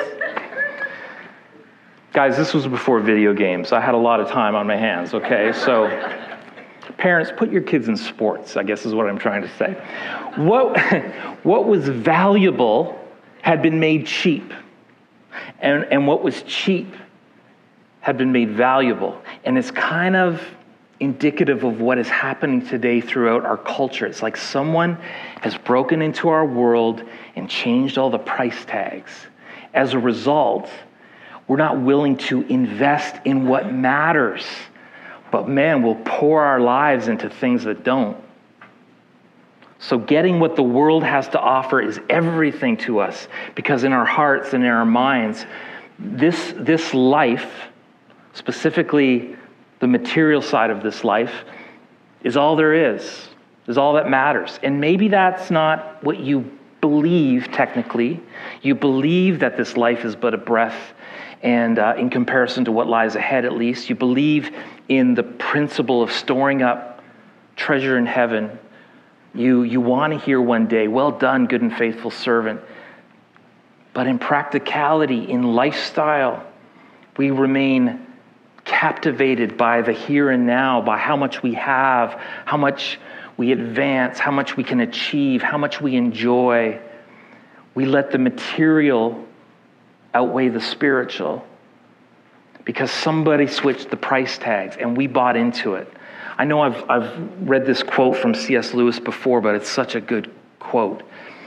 Guys, 2.12 2.36
this 2.36 2.54
was 2.54 2.66
before 2.66 3.00
video 3.00 3.32
games. 3.32 3.72
I 3.72 3.80
had 3.80 3.94
a 3.94 3.98
lot 3.98 4.20
of 4.20 4.28
time 4.28 4.54
on 4.54 4.66
my 4.66 4.76
hands, 4.76 5.14
okay? 5.14 5.52
So, 5.52 5.88
parents, 6.96 7.30
put 7.36 7.50
your 7.50 7.62
kids 7.62 7.88
in 7.88 7.96
sports, 7.96 8.56
I 8.56 8.62
guess 8.62 8.84
is 8.86 8.94
what 8.94 9.08
I'm 9.08 9.18
trying 9.18 9.42
to 9.42 9.56
say. 9.56 9.74
What, 10.36 10.78
what 11.44 11.66
was 11.66 11.88
valuable 11.88 13.03
had 13.44 13.60
been 13.60 13.78
made 13.78 14.06
cheap, 14.06 14.54
and, 15.58 15.84
and 15.90 16.06
what 16.06 16.24
was 16.24 16.42
cheap 16.44 16.96
had 18.00 18.16
been 18.16 18.32
made 18.32 18.50
valuable. 18.50 19.20
And 19.44 19.58
it's 19.58 19.70
kind 19.70 20.16
of 20.16 20.42
indicative 20.98 21.62
of 21.62 21.78
what 21.78 21.98
is 21.98 22.08
happening 22.08 22.66
today 22.66 23.02
throughout 23.02 23.44
our 23.44 23.58
culture. 23.58 24.06
It's 24.06 24.22
like 24.22 24.38
someone 24.38 24.94
has 25.42 25.58
broken 25.58 26.00
into 26.00 26.30
our 26.30 26.46
world 26.46 27.02
and 27.36 27.46
changed 27.50 27.98
all 27.98 28.08
the 28.08 28.18
price 28.18 28.64
tags. 28.64 29.10
As 29.74 29.92
a 29.92 29.98
result, 29.98 30.70
we're 31.46 31.58
not 31.58 31.78
willing 31.78 32.16
to 32.16 32.40
invest 32.44 33.16
in 33.26 33.46
what 33.46 33.70
matters. 33.70 34.46
But 35.30 35.50
man, 35.50 35.82
we'll 35.82 36.00
pour 36.06 36.42
our 36.42 36.60
lives 36.60 37.08
into 37.08 37.28
things 37.28 37.64
that 37.64 37.84
don't. 37.84 38.16
So, 39.78 39.98
getting 39.98 40.40
what 40.40 40.56
the 40.56 40.62
world 40.62 41.04
has 41.04 41.28
to 41.30 41.40
offer 41.40 41.80
is 41.80 42.00
everything 42.08 42.76
to 42.78 43.00
us 43.00 43.28
because 43.54 43.84
in 43.84 43.92
our 43.92 44.06
hearts 44.06 44.54
and 44.54 44.64
in 44.64 44.70
our 44.70 44.86
minds, 44.86 45.44
this, 45.98 46.54
this 46.56 46.94
life, 46.94 47.50
specifically 48.32 49.36
the 49.80 49.86
material 49.86 50.40
side 50.40 50.70
of 50.70 50.82
this 50.82 51.04
life 51.04 51.44
is 52.22 52.36
all 52.36 52.56
there 52.56 52.94
is, 52.94 53.28
is 53.66 53.76
all 53.76 53.94
that 53.94 54.08
matters. 54.08 54.58
And 54.62 54.80
maybe 54.80 55.08
that's 55.08 55.50
not 55.50 56.02
what 56.02 56.18
you 56.18 56.50
believe 56.80 57.50
technically. 57.52 58.20
You 58.62 58.74
believe 58.74 59.40
that 59.40 59.56
this 59.56 59.76
life 59.76 60.04
is 60.04 60.16
but 60.16 60.34
a 60.34 60.38
breath, 60.38 60.94
and 61.42 61.78
uh, 61.78 61.94
in 61.98 62.08
comparison 62.08 62.64
to 62.64 62.72
what 62.72 62.86
lies 62.86 63.16
ahead, 63.16 63.44
at 63.44 63.52
least, 63.52 63.90
you 63.90 63.94
believe 63.94 64.50
in 64.88 65.14
the 65.14 65.22
principle 65.22 66.02
of 66.02 66.10
storing 66.10 66.62
up 66.62 67.02
treasure 67.56 67.98
in 67.98 68.06
heaven. 68.06 68.58
You, 69.34 69.62
you 69.62 69.80
want 69.80 70.12
to 70.12 70.18
hear 70.18 70.40
one 70.40 70.68
day, 70.68 70.86
well 70.86 71.10
done, 71.10 71.46
good 71.46 71.62
and 71.62 71.74
faithful 71.74 72.10
servant. 72.10 72.60
But 73.92 74.06
in 74.06 74.18
practicality, 74.18 75.28
in 75.30 75.54
lifestyle, 75.54 76.44
we 77.16 77.30
remain 77.30 78.06
captivated 78.64 79.56
by 79.56 79.82
the 79.82 79.92
here 79.92 80.30
and 80.30 80.46
now, 80.46 80.80
by 80.80 80.98
how 80.98 81.16
much 81.16 81.42
we 81.42 81.54
have, 81.54 82.20
how 82.44 82.56
much 82.56 82.98
we 83.36 83.52
advance, 83.52 84.18
how 84.18 84.30
much 84.30 84.56
we 84.56 84.64
can 84.64 84.80
achieve, 84.80 85.42
how 85.42 85.58
much 85.58 85.80
we 85.80 85.96
enjoy. 85.96 86.80
We 87.74 87.84
let 87.84 88.10
the 88.10 88.18
material 88.18 89.24
outweigh 90.12 90.48
the 90.48 90.60
spiritual 90.60 91.44
because 92.64 92.90
somebody 92.90 93.46
switched 93.46 93.90
the 93.90 93.96
price 93.96 94.38
tags 94.38 94.76
and 94.78 94.96
we 94.96 95.06
bought 95.06 95.36
into 95.36 95.74
it. 95.74 95.92
I 96.36 96.44
know 96.44 96.60
I've, 96.60 96.90
I've 96.90 97.48
read 97.48 97.64
this 97.64 97.82
quote 97.82 98.16
from 98.16 98.34
C.S. 98.34 98.74
Lewis 98.74 98.98
before, 98.98 99.40
but 99.40 99.54
it's 99.54 99.68
such 99.68 99.94
a 99.94 100.00
good 100.00 100.30
quote. 100.58 101.02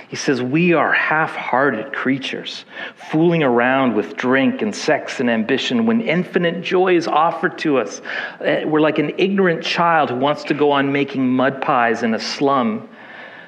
He 0.07 0.15
says, 0.15 0.41
We 0.41 0.73
are 0.73 0.93
half 0.93 1.35
hearted 1.35 1.91
creatures, 1.91 2.63
fooling 3.11 3.43
around 3.43 3.95
with 3.95 4.15
drink 4.15 4.61
and 4.61 4.73
sex 4.73 5.19
and 5.19 5.29
ambition 5.29 5.85
when 5.85 6.01
infinite 6.01 6.61
joy 6.61 6.95
is 6.95 7.07
offered 7.07 7.57
to 7.59 7.77
us. 7.77 8.01
Eh, 8.39 8.63
we're 8.63 8.79
like 8.79 8.99
an 8.99 9.13
ignorant 9.17 9.63
child 9.63 10.09
who 10.09 10.15
wants 10.15 10.45
to 10.45 10.53
go 10.53 10.71
on 10.71 10.93
making 10.93 11.27
mud 11.27 11.61
pies 11.61 12.03
in 12.03 12.13
a 12.13 12.19
slum 12.19 12.87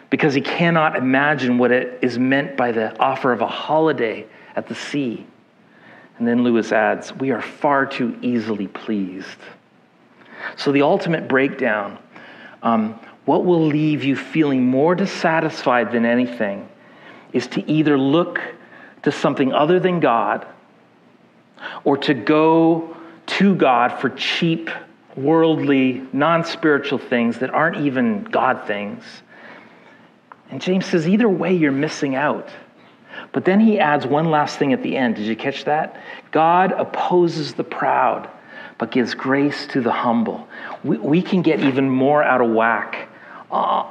because 0.10 0.34
he 0.34 0.42
cannot 0.42 0.98
imagine 0.98 1.58
what 1.58 1.72
it 1.72 2.00
is 2.02 2.20
meant 2.20 2.58
by 2.58 2.74
the 2.74 2.98
offer 3.00 3.32
of 3.32 3.40
a 3.40 3.48
holiday 3.48 4.26
at 4.56 4.68
the 4.68 4.76
sea. 4.76 5.26
And 6.18 6.28
then 6.28 6.44
Lewis 6.44 6.74
adds, 6.74 7.16
We 7.16 7.32
are 7.32 7.42
far 7.42 7.86
too 7.86 8.18
easily 8.22 8.68
pleased. 8.68 9.38
So 10.56 10.72
the 10.72 10.82
ultimate 10.82 11.28
breakdown. 11.28 11.98
Um, 12.62 13.00
what 13.26 13.46
will 13.46 13.66
leave 13.66 14.04
you 14.04 14.16
feeling 14.16 14.66
more 14.66 14.96
dissatisfied 14.96 15.92
than 15.92 16.06
anything 16.06 16.68
is 17.32 17.48
to 17.48 17.70
either 17.70 17.98
look 17.98 18.42
to 19.04 19.12
something 19.12 19.54
other 19.54 19.80
than 19.80 20.00
God 20.00 20.48
or 21.84 21.98
to 21.98 22.14
go 22.14 22.96
to 23.28 23.56
God 23.56 24.00
for 24.00 24.10
cheap, 24.10 24.70
worldly, 25.16 26.02
non 26.12 26.44
spiritual 26.44 26.98
things 26.98 27.40
that 27.40 27.52
aren't 27.52 27.78
even 27.86 28.24
God 28.24 28.66
things. 28.66 29.04
And 30.50 30.62
James 30.62 30.86
says, 30.86 31.08
either 31.08 31.30
way, 31.30 31.54
you're 31.54 31.72
missing 31.72 32.16
out. 32.16 32.50
But 33.32 33.46
then 33.46 33.60
he 33.60 33.80
adds 33.80 34.06
one 34.08 34.32
last 34.32 34.58
thing 34.58 34.74
at 34.74 34.82
the 34.82 34.98
end. 34.98 35.16
Did 35.16 35.26
you 35.26 35.36
catch 35.36 35.66
that? 35.66 36.02
God 36.32 36.72
opposes 36.72 37.54
the 37.54 37.64
proud, 37.64 38.30
but 38.80 38.90
gives 38.90 39.14
grace 39.14 39.68
to 39.68 39.82
the 39.82 39.92
humble. 39.92 40.48
We, 40.84 40.98
we 40.98 41.22
can 41.22 41.44
get 41.44 41.60
even 41.60 41.88
more 41.90 42.24
out 42.24 42.42
of 42.42 42.50
whack 42.50 43.10
uh, 43.52 43.86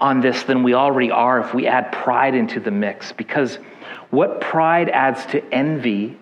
on 0.00 0.20
this 0.20 0.42
than 0.44 0.64
we 0.64 0.74
already 0.74 1.12
are 1.12 1.40
if 1.40 1.54
we 1.54 1.68
add 1.68 1.92
pride 1.92 2.34
into 2.34 2.58
the 2.58 2.70
mix. 2.72 3.12
Because 3.12 3.56
what 4.10 4.40
pride 4.40 4.88
adds 4.88 5.24
to 5.26 5.54
envy 5.54 6.16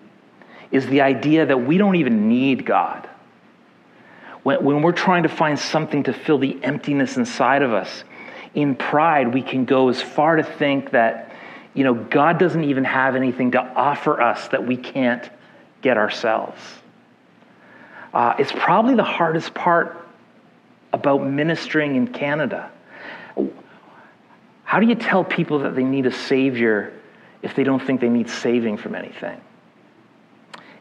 is 0.69 0.85
the 0.87 1.01
idea 1.01 1.45
that 1.47 1.57
we 1.57 1.77
don't 1.77 1.95
even 1.95 2.29
need 2.29 2.65
God. 2.65 3.09
When, 4.43 4.63
when 4.63 4.81
we're 4.81 4.91
trying 4.91 5.23
to 5.23 5.29
find 5.29 5.57
something 5.57 6.03
to 6.03 6.13
fill 6.13 6.37
the 6.37 6.61
emptiness 6.61 7.17
inside 7.17 7.63
of 7.63 7.73
us, 7.73 8.03
in 8.53 8.75
pride, 8.75 9.33
we 9.33 9.41
can 9.41 9.63
go 9.65 9.89
as 9.89 10.01
far 10.01 10.35
to 10.35 10.43
think 10.43 10.91
that, 10.91 11.31
you 11.73 11.83
know, 11.83 11.93
God 11.93 12.37
doesn't 12.37 12.65
even 12.65 12.83
have 12.83 13.15
anything 13.15 13.51
to 13.51 13.61
offer 13.61 14.21
us 14.21 14.49
that 14.49 14.65
we 14.65 14.75
can't 14.75 15.27
get 15.81 15.97
ourselves. 15.97 16.59
Uh, 18.13 18.35
it's 18.39 18.51
probably 18.51 18.95
the 18.95 19.03
hardest 19.03 19.53
part 19.53 19.97
about 20.91 21.25
ministering 21.25 21.95
in 21.95 22.07
Canada. 22.07 22.71
How 24.63 24.79
do 24.79 24.87
you 24.87 24.95
tell 24.95 25.23
people 25.23 25.59
that 25.59 25.75
they 25.75 25.83
need 25.83 26.05
a 26.05 26.11
Savior 26.11 26.93
if 27.41 27.55
they 27.55 27.63
don't 27.63 27.81
think 27.81 28.01
they 28.01 28.09
need 28.09 28.29
saving 28.29 28.77
from 28.77 28.95
anything? 28.95 29.39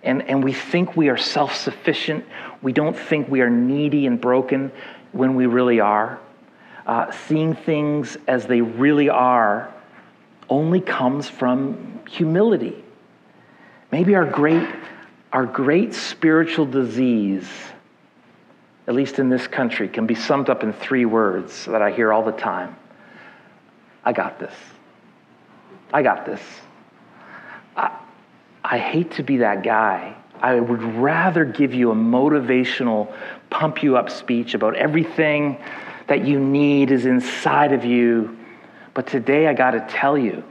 And, 0.02 0.22
and 0.28 0.44
we 0.44 0.52
think 0.52 0.96
we 0.96 1.08
are 1.08 1.16
self 1.16 1.54
sufficient. 1.54 2.24
We 2.62 2.72
don't 2.72 2.96
think 2.96 3.28
we 3.28 3.40
are 3.40 3.50
needy 3.50 4.06
and 4.06 4.20
broken 4.20 4.72
when 5.12 5.34
we 5.34 5.46
really 5.46 5.80
are. 5.80 6.18
Uh, 6.86 7.10
seeing 7.10 7.54
things 7.54 8.16
as 8.26 8.46
they 8.46 8.60
really 8.60 9.10
are 9.10 9.72
only 10.48 10.80
comes 10.80 11.28
from 11.28 12.00
humility. 12.08 12.82
Maybe 13.92 14.14
our 14.14 14.24
great, 14.24 14.66
our 15.32 15.46
great 15.46 15.94
spiritual 15.94 16.66
disease, 16.66 17.48
at 18.86 18.94
least 18.94 19.18
in 19.18 19.28
this 19.28 19.46
country, 19.46 19.88
can 19.88 20.06
be 20.06 20.14
summed 20.14 20.48
up 20.48 20.62
in 20.62 20.72
three 20.72 21.04
words 21.04 21.66
that 21.66 21.82
I 21.82 21.90
hear 21.90 22.12
all 22.12 22.24
the 22.24 22.32
time 22.32 22.76
I 24.04 24.12
got 24.12 24.38
this. 24.38 24.54
I 25.92 26.02
got 26.02 26.24
this. 26.24 26.40
I, 27.76 27.98
I 28.64 28.78
hate 28.78 29.10
to 29.12 29.22
be 29.22 29.38
that 29.38 29.62
guy. 29.62 30.16
I 30.40 30.60
would 30.60 30.82
rather 30.82 31.44
give 31.44 31.74
you 31.74 31.90
a 31.90 31.94
motivational, 31.94 33.12
pump 33.50 33.82
you 33.82 33.98
up 33.98 34.08
speech 34.08 34.54
about 34.54 34.76
everything 34.76 35.58
that 36.06 36.26
you 36.26 36.38
need 36.38 36.90
is 36.90 37.04
inside 37.04 37.72
of 37.72 37.84
you. 37.84 38.38
But 38.94 39.06
today 39.06 39.46
I 39.46 39.52
got 39.52 39.72
to 39.72 39.86
tell 39.90 40.16
you 40.16 40.42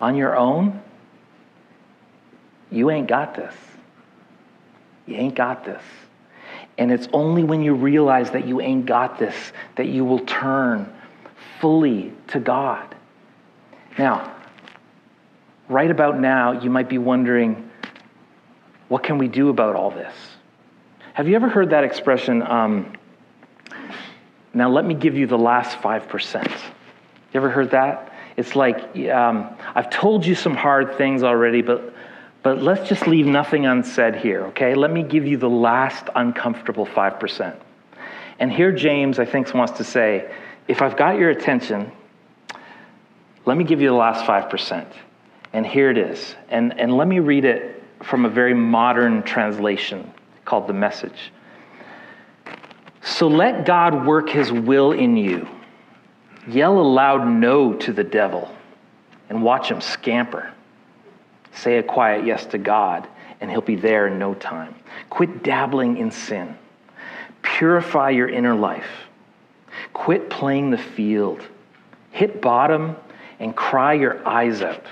on 0.00 0.14
your 0.14 0.36
own, 0.36 0.80
you 2.70 2.90
ain't 2.90 3.08
got 3.08 3.34
this. 3.34 3.54
You 5.10 5.16
ain't 5.16 5.34
got 5.34 5.64
this. 5.64 5.82
And 6.78 6.92
it's 6.92 7.08
only 7.12 7.42
when 7.42 7.62
you 7.62 7.74
realize 7.74 8.30
that 8.30 8.46
you 8.46 8.60
ain't 8.60 8.86
got 8.86 9.18
this 9.18 9.34
that 9.74 9.88
you 9.88 10.04
will 10.04 10.20
turn 10.20 10.90
fully 11.60 12.12
to 12.28 12.38
God. 12.38 12.94
Now, 13.98 14.34
right 15.68 15.90
about 15.90 16.20
now, 16.20 16.52
you 16.52 16.70
might 16.70 16.88
be 16.88 16.98
wondering, 16.98 17.70
what 18.88 19.02
can 19.02 19.18
we 19.18 19.26
do 19.26 19.48
about 19.48 19.74
all 19.74 19.90
this? 19.90 20.14
Have 21.12 21.28
you 21.28 21.34
ever 21.34 21.48
heard 21.48 21.70
that 21.70 21.82
expression? 21.82 22.42
Um, 22.42 22.92
now, 24.54 24.70
let 24.70 24.84
me 24.84 24.94
give 24.94 25.16
you 25.16 25.26
the 25.26 25.38
last 25.38 25.76
5%. 25.78 26.44
You 26.46 26.52
ever 27.34 27.50
heard 27.50 27.72
that? 27.72 28.12
It's 28.36 28.54
like, 28.54 28.96
um, 29.08 29.56
I've 29.74 29.90
told 29.90 30.24
you 30.24 30.34
some 30.34 30.54
hard 30.54 30.96
things 30.96 31.22
already, 31.24 31.62
but, 31.62 31.94
but 32.42 32.62
let's 32.62 32.88
just 32.88 33.06
leave 33.06 33.26
nothing 33.26 33.66
unsaid 33.66 34.16
here, 34.16 34.46
okay? 34.46 34.74
Let 34.74 34.90
me 34.90 35.02
give 35.02 35.26
you 35.26 35.36
the 35.36 35.50
last 35.50 36.08
uncomfortable 36.14 36.86
5%. 36.86 37.56
And 38.38 38.50
here, 38.50 38.72
James, 38.72 39.18
I 39.18 39.26
think, 39.26 39.52
wants 39.52 39.76
to 39.78 39.84
say, 39.84 40.32
if 40.66 40.80
I've 40.80 40.96
got 40.96 41.18
your 41.18 41.30
attention, 41.30 41.92
let 43.44 43.56
me 43.56 43.64
give 43.64 43.80
you 43.80 43.88
the 43.88 43.94
last 43.94 44.24
5%. 44.24 44.86
And 45.52 45.66
here 45.66 45.90
it 45.90 45.98
is. 45.98 46.34
And, 46.48 46.78
and 46.80 46.96
let 46.96 47.08
me 47.08 47.18
read 47.18 47.44
it 47.44 47.82
from 48.02 48.24
a 48.24 48.28
very 48.28 48.54
modern 48.54 49.22
translation 49.22 50.10
called 50.44 50.66
The 50.66 50.72
Message. 50.72 51.32
So 53.02 53.28
let 53.28 53.66
God 53.66 54.06
work 54.06 54.30
his 54.30 54.52
will 54.52 54.92
in 54.92 55.16
you. 55.16 55.48
Yell 56.48 56.78
a 56.78 56.82
loud 56.82 57.26
no 57.26 57.74
to 57.74 57.92
the 57.92 58.04
devil 58.04 58.50
and 59.28 59.42
watch 59.42 59.70
him 59.70 59.80
scamper. 59.80 60.52
Say 61.52 61.78
a 61.78 61.82
quiet 61.82 62.24
yes 62.24 62.46
to 62.46 62.58
God, 62.58 63.06
and 63.40 63.50
he'll 63.50 63.60
be 63.60 63.76
there 63.76 64.06
in 64.06 64.18
no 64.18 64.34
time. 64.34 64.74
Quit 65.08 65.42
dabbling 65.42 65.96
in 65.96 66.10
sin. 66.10 66.56
Purify 67.42 68.10
your 68.10 68.28
inner 68.28 68.54
life. 68.54 68.88
Quit 69.92 70.30
playing 70.30 70.70
the 70.70 70.78
field. 70.78 71.42
Hit 72.10 72.40
bottom 72.40 72.96
and 73.38 73.54
cry 73.56 73.94
your 73.94 74.26
eyes 74.26 74.62
out. 74.62 74.84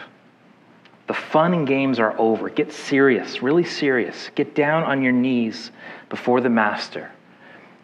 The 1.07 1.15
fun 1.15 1.55
and 1.55 1.67
games 1.67 1.99
are 1.99 2.19
over. 2.19 2.51
Get 2.51 2.73
serious, 2.73 3.43
really 3.43 3.65
serious. 3.65 4.31
Get 4.35 4.55
down 4.55 4.83
on 4.85 5.03
your 5.03 5.13
knees 5.13 5.71
before 6.11 6.41
the 6.41 6.51
Master. 6.51 7.11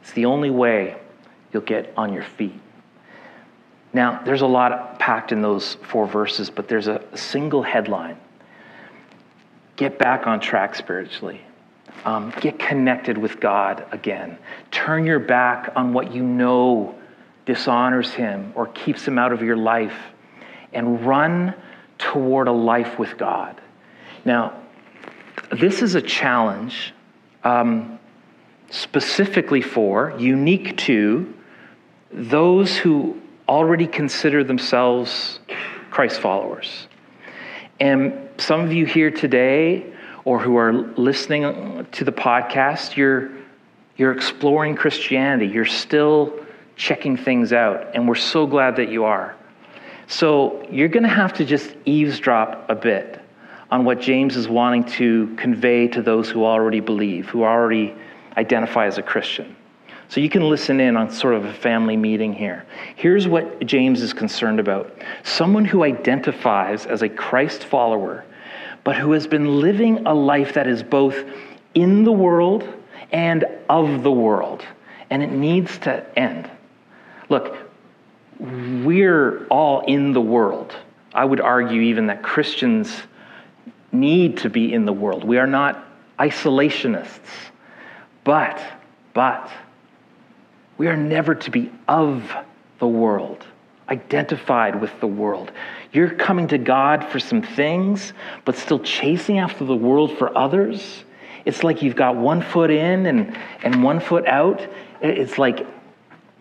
It's 0.02 0.12
the 0.12 0.26
only 0.26 0.50
way 0.50 0.96
you'll 1.52 1.62
get 1.62 1.92
on 1.96 2.12
your 2.12 2.22
feet. 2.22 2.60
Now, 3.94 4.20
there's 4.24 4.42
a 4.42 4.46
lot 4.46 4.98
packed 4.98 5.32
in 5.32 5.40
those 5.40 5.74
four 5.74 6.06
verses, 6.06 6.50
but 6.50 6.68
there's 6.68 6.88
a 6.88 7.02
single 7.14 7.62
headline 7.62 8.18
Get 9.76 9.98
back 9.98 10.26
on 10.26 10.40
track 10.40 10.74
spiritually. 10.74 11.40
Um, 12.04 12.32
get 12.40 12.58
connected 12.58 13.16
with 13.16 13.40
God 13.40 13.87
again. 13.90 14.38
Turn 14.70 15.06
your 15.06 15.18
back 15.18 15.72
on 15.74 15.92
what 15.92 16.12
you 16.12 16.22
know 16.22 16.94
dishonors 17.46 18.12
Him 18.12 18.52
or 18.54 18.66
keeps 18.68 19.06
Him 19.06 19.18
out 19.18 19.32
of 19.32 19.42
your 19.42 19.56
life 19.56 19.96
and 20.72 21.06
run 21.06 21.54
toward 21.98 22.48
a 22.48 22.52
life 22.52 22.98
with 22.98 23.16
God. 23.16 23.60
Now, 24.24 24.60
this 25.50 25.82
is 25.82 25.94
a 25.94 26.02
challenge 26.02 26.92
um, 27.42 27.98
specifically 28.70 29.60
for, 29.60 30.14
unique 30.18 30.76
to, 30.78 31.32
those 32.12 32.76
who 32.76 33.20
already 33.48 33.87
consider 33.87 34.42
themselves 34.44 35.40
Christ 35.90 36.20
followers. 36.20 36.88
And 37.80 38.23
some 38.38 38.61
of 38.61 38.73
you 38.73 38.87
here 38.87 39.11
today, 39.11 39.92
or 40.25 40.38
who 40.38 40.57
are 40.57 40.73
listening 40.73 41.87
to 41.92 42.05
the 42.05 42.12
podcast, 42.12 42.97
you're, 42.97 43.31
you're 43.97 44.12
exploring 44.12 44.75
Christianity. 44.75 45.47
You're 45.47 45.64
still 45.64 46.40
checking 46.77 47.16
things 47.16 47.53
out, 47.53 47.94
and 47.94 48.09
we're 48.09 48.14
so 48.14 48.47
glad 48.47 48.77
that 48.77 48.88
you 48.88 49.05
are. 49.05 49.37
So 50.07 50.66
you're 50.70 50.88
going 50.88 51.05
to 51.05 51.09
have 51.09 51.33
to 51.35 51.44
just 51.44 51.75
eavesdrop 51.85 52.68
a 52.68 52.75
bit 52.75 53.20
on 53.70 53.85
what 53.85 54.01
James 54.01 54.37
is 54.37 54.49
wanting 54.49 54.85
to 54.85 55.35
convey 55.37 55.88
to 55.88 56.03
those 56.03 56.29
who 56.29 56.44
already 56.44 56.81
believe, 56.81 57.29
who 57.29 57.44
already 57.44 57.94
identify 58.37 58.87
as 58.87 58.99
a 58.99 59.03
Christian. 59.03 59.57
So 60.08 60.20
you 60.20 60.28
can 60.28 60.48
listen 60.48 60.80
in 60.80 60.96
on 60.96 61.10
sort 61.10 61.34
of 61.34 61.44
a 61.44 61.52
family 61.52 61.96
meeting 61.96 62.32
here. 62.32 62.64
Here's 62.96 63.26
what 63.26 63.64
James 63.66 64.02
is 64.02 64.12
concerned 64.12 64.60
about 64.60 64.96
someone 65.22 65.64
who 65.64 65.82
identifies 65.82 66.86
as 66.86 67.02
a 67.02 67.08
Christ 67.08 67.64
follower, 67.64 68.24
but 68.84 68.96
who 68.96 69.12
has 69.12 69.26
been 69.26 69.60
living 69.60 70.06
a 70.06 70.14
life 70.14 70.54
that 70.54 70.66
is 70.66 70.82
both 70.82 71.24
in 71.74 72.04
the 72.04 72.12
world 72.12 72.68
and 73.12 73.44
of 73.68 74.02
the 74.02 74.12
world, 74.12 74.64
and 75.10 75.22
it 75.22 75.32
needs 75.32 75.78
to 75.78 76.18
end. 76.18 76.50
Look, 77.28 77.56
we're 78.38 79.46
all 79.46 79.80
in 79.86 80.12
the 80.12 80.20
world. 80.20 80.74
I 81.12 81.24
would 81.24 81.40
argue 81.40 81.80
even 81.82 82.08
that 82.08 82.22
Christians 82.22 82.92
need 83.92 84.38
to 84.38 84.50
be 84.50 84.72
in 84.72 84.84
the 84.84 84.92
world. 84.92 85.24
We 85.24 85.38
are 85.38 85.46
not 85.46 85.84
isolationists. 86.18 87.20
But, 88.24 88.60
but, 89.12 89.50
we 90.78 90.88
are 90.88 90.96
never 90.96 91.34
to 91.34 91.50
be 91.50 91.70
of 91.88 92.30
the 92.78 92.87
world, 92.87 93.44
identified 93.88 94.80
with 94.80 94.98
the 95.00 95.06
world. 95.06 95.52
You're 95.92 96.10
coming 96.10 96.48
to 96.48 96.58
God 96.58 97.04
for 97.04 97.18
some 97.20 97.42
things, 97.42 98.12
but 98.44 98.56
still 98.56 98.80
chasing 98.80 99.38
after 99.38 99.64
the 99.64 99.76
world 99.76 100.18
for 100.18 100.37
others. 100.37 101.04
It's 101.44 101.62
like 101.62 101.82
you've 101.82 101.96
got 101.96 102.16
one 102.16 102.42
foot 102.42 102.70
in 102.70 103.06
and, 103.06 103.37
and 103.62 103.82
one 103.82 104.00
foot 104.00 104.26
out. 104.26 104.66
It's 105.00 105.38
like 105.38 105.66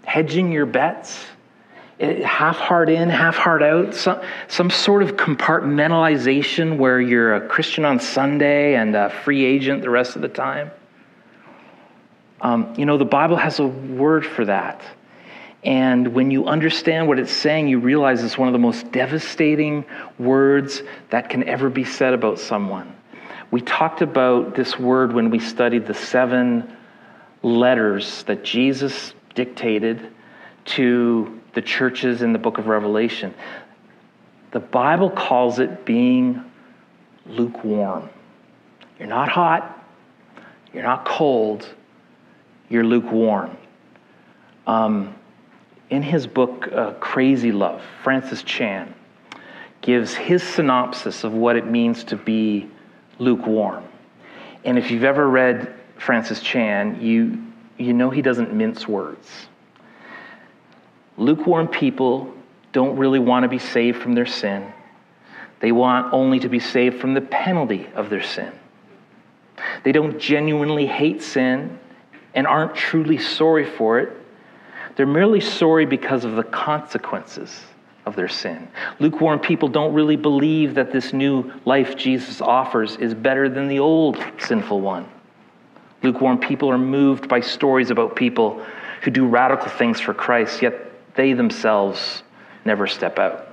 hedging 0.05 0.51
your 0.51 0.65
bets 0.65 1.25
half 1.99 2.57
heart 2.57 2.89
in, 2.89 3.09
half 3.09 3.37
heart 3.37 3.63
out, 3.63 3.93
some, 3.93 4.19
some 4.47 4.69
sort 4.69 5.03
of 5.03 5.15
compartmentalization 5.15 6.77
where 6.77 6.99
you're 6.99 7.35
a 7.35 7.47
Christian 7.47 7.85
on 7.85 7.99
Sunday 7.99 8.75
and 8.75 8.95
a 8.95 9.09
free 9.09 9.45
agent 9.45 9.81
the 9.81 9.89
rest 9.89 10.15
of 10.15 10.21
the 10.21 10.27
time. 10.27 10.71
Um, 12.43 12.73
you 12.77 12.85
know, 12.85 12.97
the 12.97 13.05
Bible 13.05 13.37
has 13.37 13.59
a 13.59 13.65
word 13.65 14.25
for 14.25 14.45
that. 14.45 14.81
And 15.63 16.09
when 16.09 16.29
you 16.29 16.45
understand 16.45 17.07
what 17.07 17.17
it's 17.17 17.31
saying, 17.31 17.69
you 17.69 17.79
realize 17.79 18.21
it's 18.21 18.37
one 18.37 18.49
of 18.49 18.53
the 18.53 18.59
most 18.59 18.91
devastating 18.91 19.85
words 20.19 20.83
that 21.09 21.29
can 21.29 21.45
ever 21.45 21.69
be 21.69 21.85
said 21.85 22.13
about 22.13 22.37
someone. 22.37 22.93
We 23.49 23.61
talked 23.61 24.01
about 24.01 24.55
this 24.55 24.77
word 24.77 25.13
when 25.13 25.29
we 25.29 25.39
studied 25.39 25.87
the 25.87 25.93
seven 25.93 26.75
letters 27.43 28.23
that 28.23 28.43
Jesus 28.43 29.13
dictated 29.35 30.11
to 30.65 31.39
the 31.53 31.61
churches 31.61 32.21
in 32.21 32.33
the 32.33 32.39
book 32.39 32.57
of 32.57 32.67
Revelation. 32.67 33.33
The 34.51 34.59
Bible 34.59 35.09
calls 35.09 35.59
it 35.59 35.85
being 35.85 36.43
lukewarm. 37.25 38.09
You're 38.99 39.07
not 39.07 39.29
hot, 39.29 39.87
you're 40.73 40.83
not 40.83 41.05
cold, 41.05 41.73
you're 42.73 42.83
lukewarm. 42.83 43.55
Um, 44.65 45.13
in 45.91 46.01
his 46.01 46.25
book, 46.25 46.67
uh, 46.73 46.93
Crazy 46.93 47.51
Love, 47.51 47.83
Francis 48.01 48.41
Chan 48.41 48.91
gives 49.81 50.15
his 50.15 50.41
synopsis 50.41 51.23
of 51.23 51.33
what 51.33 51.55
it 51.55 51.67
means 51.67 52.03
to 52.05 52.15
be 52.15 52.67
lukewarm. 53.19 53.83
And 54.63 54.79
if 54.79 54.89
you've 54.89 55.03
ever 55.03 55.29
read 55.29 55.71
Francis 55.99 56.41
Chan, 56.41 56.99
you, 56.99 57.45
you 57.77 57.93
know 57.93 58.09
he 58.09 58.23
doesn't 58.23 58.51
mince 58.51 58.87
words. 58.87 59.29
Lukewarm 61.17 61.67
people 61.67 62.33
don't 62.71 62.97
really 62.97 63.19
want 63.19 63.43
to 63.43 63.49
be 63.49 63.59
saved 63.59 64.01
from 64.01 64.15
their 64.15 64.25
sin. 64.25 64.73
They 65.59 65.71
want 65.71 66.11
only 66.11 66.39
to 66.39 66.49
be 66.49 66.59
saved 66.59 66.99
from 66.99 67.13
the 67.13 67.21
penalty 67.21 67.87
of 67.93 68.09
their 68.09 68.23
sin. 68.23 68.51
They 69.83 69.91
don't 69.91 70.17
genuinely 70.17 70.87
hate 70.87 71.21
sin 71.21 71.77
and 72.33 72.47
aren't 72.47 72.75
truly 72.75 73.17
sorry 73.17 73.65
for 73.65 73.99
it. 73.99 74.11
They're 74.95 75.05
merely 75.05 75.39
sorry 75.39 75.85
because 75.85 76.25
of 76.25 76.35
the 76.35 76.43
consequences 76.43 77.61
of 78.05 78.15
their 78.15 78.27
sin. 78.27 78.67
Lukewarm 78.99 79.39
people 79.39 79.67
don't 79.69 79.93
really 79.93 80.15
believe 80.15 80.75
that 80.75 80.91
this 80.91 81.13
new 81.13 81.51
life 81.65 81.95
Jesus 81.95 82.41
offers 82.41 82.95
is 82.97 83.13
better 83.13 83.49
than 83.49 83.67
the 83.67 83.79
old 83.79 84.23
sinful 84.39 84.81
one. 84.81 85.07
Lukewarm 86.01 86.37
people 86.37 86.69
are 86.69 86.77
moved 86.77 87.29
by 87.29 87.39
stories 87.39 87.89
about 87.89 88.15
people 88.15 88.63
who 89.01 89.11
do 89.11 89.25
radical 89.25 89.69
things 89.69 89.99
for 90.01 90.13
Christ, 90.13 90.61
yet 90.61 90.91
they 91.15 91.33
themselves 91.33 92.23
never 92.65 92.87
step 92.87 93.19
out. 93.19 93.47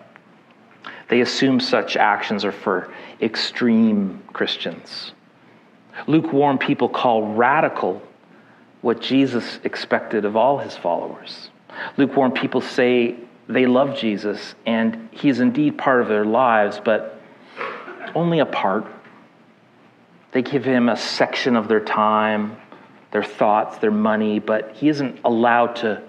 They 1.08 1.20
assume 1.20 1.60
such 1.60 1.96
actions 1.96 2.44
are 2.44 2.52
for 2.52 2.92
extreme 3.20 4.22
Christians. 4.32 5.12
Lukewarm 6.06 6.58
people 6.58 6.88
call 6.88 7.34
radical 7.34 8.02
what 8.82 9.00
Jesus 9.00 9.58
expected 9.64 10.24
of 10.24 10.36
all 10.36 10.58
his 10.58 10.76
followers. 10.76 11.50
Lukewarm 11.96 12.32
people 12.32 12.60
say 12.60 13.16
they 13.48 13.66
love 13.66 13.96
Jesus 13.96 14.54
and 14.66 15.08
he 15.12 15.28
is 15.28 15.40
indeed 15.40 15.76
part 15.76 16.00
of 16.00 16.08
their 16.08 16.24
lives, 16.24 16.80
but 16.84 17.20
only 18.14 18.38
a 18.38 18.46
part. 18.46 18.86
They 20.32 20.42
give 20.42 20.64
him 20.64 20.88
a 20.88 20.96
section 20.96 21.56
of 21.56 21.68
their 21.68 21.80
time, 21.80 22.56
their 23.10 23.24
thoughts, 23.24 23.78
their 23.78 23.90
money, 23.90 24.38
but 24.38 24.72
he 24.74 24.88
isn't 24.88 25.20
allowed 25.24 25.76
to 25.76 26.02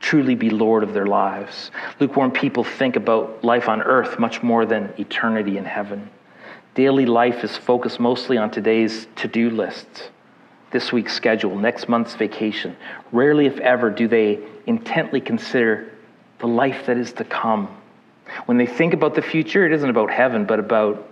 truly 0.00 0.34
be 0.34 0.50
Lord 0.50 0.82
of 0.82 0.92
their 0.92 1.06
lives. 1.06 1.70
Lukewarm 1.98 2.30
people 2.30 2.62
think 2.62 2.96
about 2.96 3.42
life 3.42 3.68
on 3.68 3.82
earth 3.82 4.18
much 4.18 4.42
more 4.42 4.66
than 4.66 4.92
eternity 4.98 5.56
in 5.56 5.64
heaven. 5.64 6.10
Daily 6.74 7.06
life 7.06 7.42
is 7.42 7.56
focused 7.56 7.98
mostly 7.98 8.36
on 8.36 8.50
today's 8.50 9.06
to 9.16 9.28
do 9.28 9.48
lists, 9.50 10.10
this 10.74 10.92
week's 10.92 11.14
schedule, 11.14 11.56
next 11.56 11.88
month's 11.88 12.14
vacation. 12.14 12.76
Rarely, 13.12 13.46
if 13.46 13.58
ever, 13.60 13.88
do 13.88 14.06
they 14.06 14.40
intently 14.66 15.22
consider 15.22 15.90
the 16.40 16.46
life 16.46 16.84
that 16.84 16.98
is 16.98 17.14
to 17.14 17.24
come. 17.24 17.74
When 18.44 18.58
they 18.58 18.66
think 18.66 18.92
about 18.92 19.14
the 19.14 19.22
future, 19.22 19.64
it 19.64 19.72
isn't 19.72 19.88
about 19.88 20.10
heaven, 20.10 20.44
but 20.44 20.58
about 20.58 21.08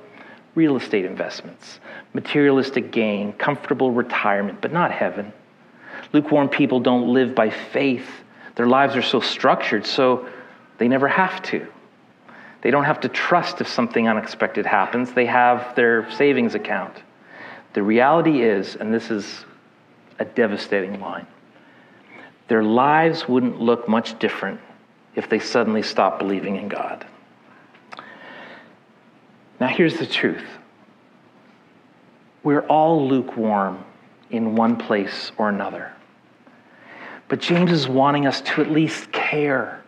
real 0.54 0.76
estate 0.76 1.06
investments, 1.06 1.80
materialistic 2.12 2.92
gain, 2.92 3.32
comfortable 3.32 3.90
retirement, 3.90 4.60
but 4.60 4.72
not 4.72 4.92
heaven. 4.92 5.32
Lukewarm 6.12 6.50
people 6.50 6.80
don't 6.80 7.08
live 7.14 7.34
by 7.34 7.48
faith 7.48 8.06
their 8.54 8.66
lives 8.66 8.96
are 8.96 9.02
so 9.02 9.20
structured, 9.20 9.86
so 9.86 10.28
they 10.78 10.88
never 10.88 11.08
have 11.08 11.42
to. 11.44 11.66
They 12.60 12.70
don't 12.70 12.84
have 12.84 13.00
to 13.00 13.08
trust 13.08 13.60
if 13.60 13.68
something 13.68 14.08
unexpected 14.08 14.66
happens, 14.66 15.12
they 15.12 15.26
have 15.26 15.74
their 15.74 16.10
savings 16.12 16.54
account. 16.54 16.94
The 17.72 17.82
reality 17.82 18.42
is, 18.42 18.76
and 18.76 18.92
this 18.92 19.10
is 19.10 19.44
a 20.18 20.24
devastating 20.24 21.00
line, 21.00 21.26
their 22.48 22.62
lives 22.62 23.28
wouldn't 23.28 23.60
look 23.60 23.88
much 23.88 24.18
different 24.18 24.60
if 25.14 25.28
they 25.28 25.38
suddenly 25.38 25.82
stopped 25.82 26.18
believing 26.18 26.56
in 26.56 26.68
God. 26.68 27.06
Now, 29.60 29.68
here's 29.68 29.98
the 29.98 30.06
truth 30.06 30.44
we're 32.42 32.66
all 32.66 33.06
lukewarm 33.06 33.84
in 34.30 34.56
one 34.56 34.76
place 34.76 35.30
or 35.38 35.48
another. 35.48 35.92
But 37.28 37.40
James 37.40 37.70
is 37.70 37.88
wanting 37.88 38.26
us 38.26 38.40
to 38.42 38.60
at 38.60 38.70
least 38.70 39.12
care 39.12 39.82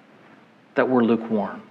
that 0.76 0.88
we're 0.88 1.02
lukewarm. 1.02 1.62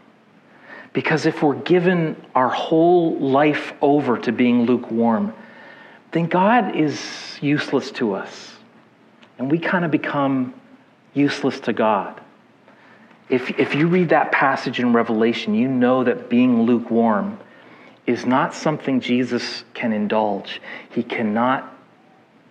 Because 0.91 1.25
if 1.25 1.41
we're 1.41 1.55
given 1.55 2.15
our 2.35 2.49
whole 2.49 3.17
life 3.19 3.73
over 3.81 4.17
to 4.19 4.31
being 4.31 4.65
lukewarm, 4.65 5.33
then 6.13 6.27
God 6.27 6.75
is 6.75 7.37
useless 7.41 7.91
to 7.91 8.13
us. 8.13 8.53
And 9.37 9.51
we 9.51 9.59
kind 9.59 9.83
of 9.83 9.91
become 9.91 10.53
useless 11.13 11.59
to 11.61 11.73
God. 11.73 12.21
If, 13.29 13.59
if 13.59 13.73
you 13.73 13.87
read 13.87 14.09
that 14.09 14.31
passage 14.31 14.79
in 14.79 14.93
Revelation, 14.93 15.55
you 15.55 15.67
know 15.67 16.03
that 16.03 16.29
being 16.29 16.63
lukewarm 16.63 17.39
is 18.05 18.25
not 18.25 18.53
something 18.53 18.99
Jesus 18.99 19.63
can 19.73 19.91
indulge. 19.91 20.61
He 20.91 21.03
cannot 21.03 21.73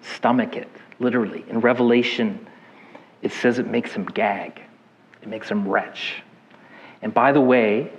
stomach 0.02 0.56
it, 0.56 0.68
literally. 0.98 1.44
In 1.48 1.60
Revelation, 1.60 2.46
it 3.20 3.32
says 3.32 3.58
it 3.58 3.66
makes 3.68 3.92
him 3.92 4.06
gag, 4.06 4.60
it 5.22 5.28
makes 5.28 5.48
him 5.48 5.68
retch. 5.68 6.22
And 7.00 7.14
by 7.14 7.30
the 7.30 7.40
way, 7.40 7.92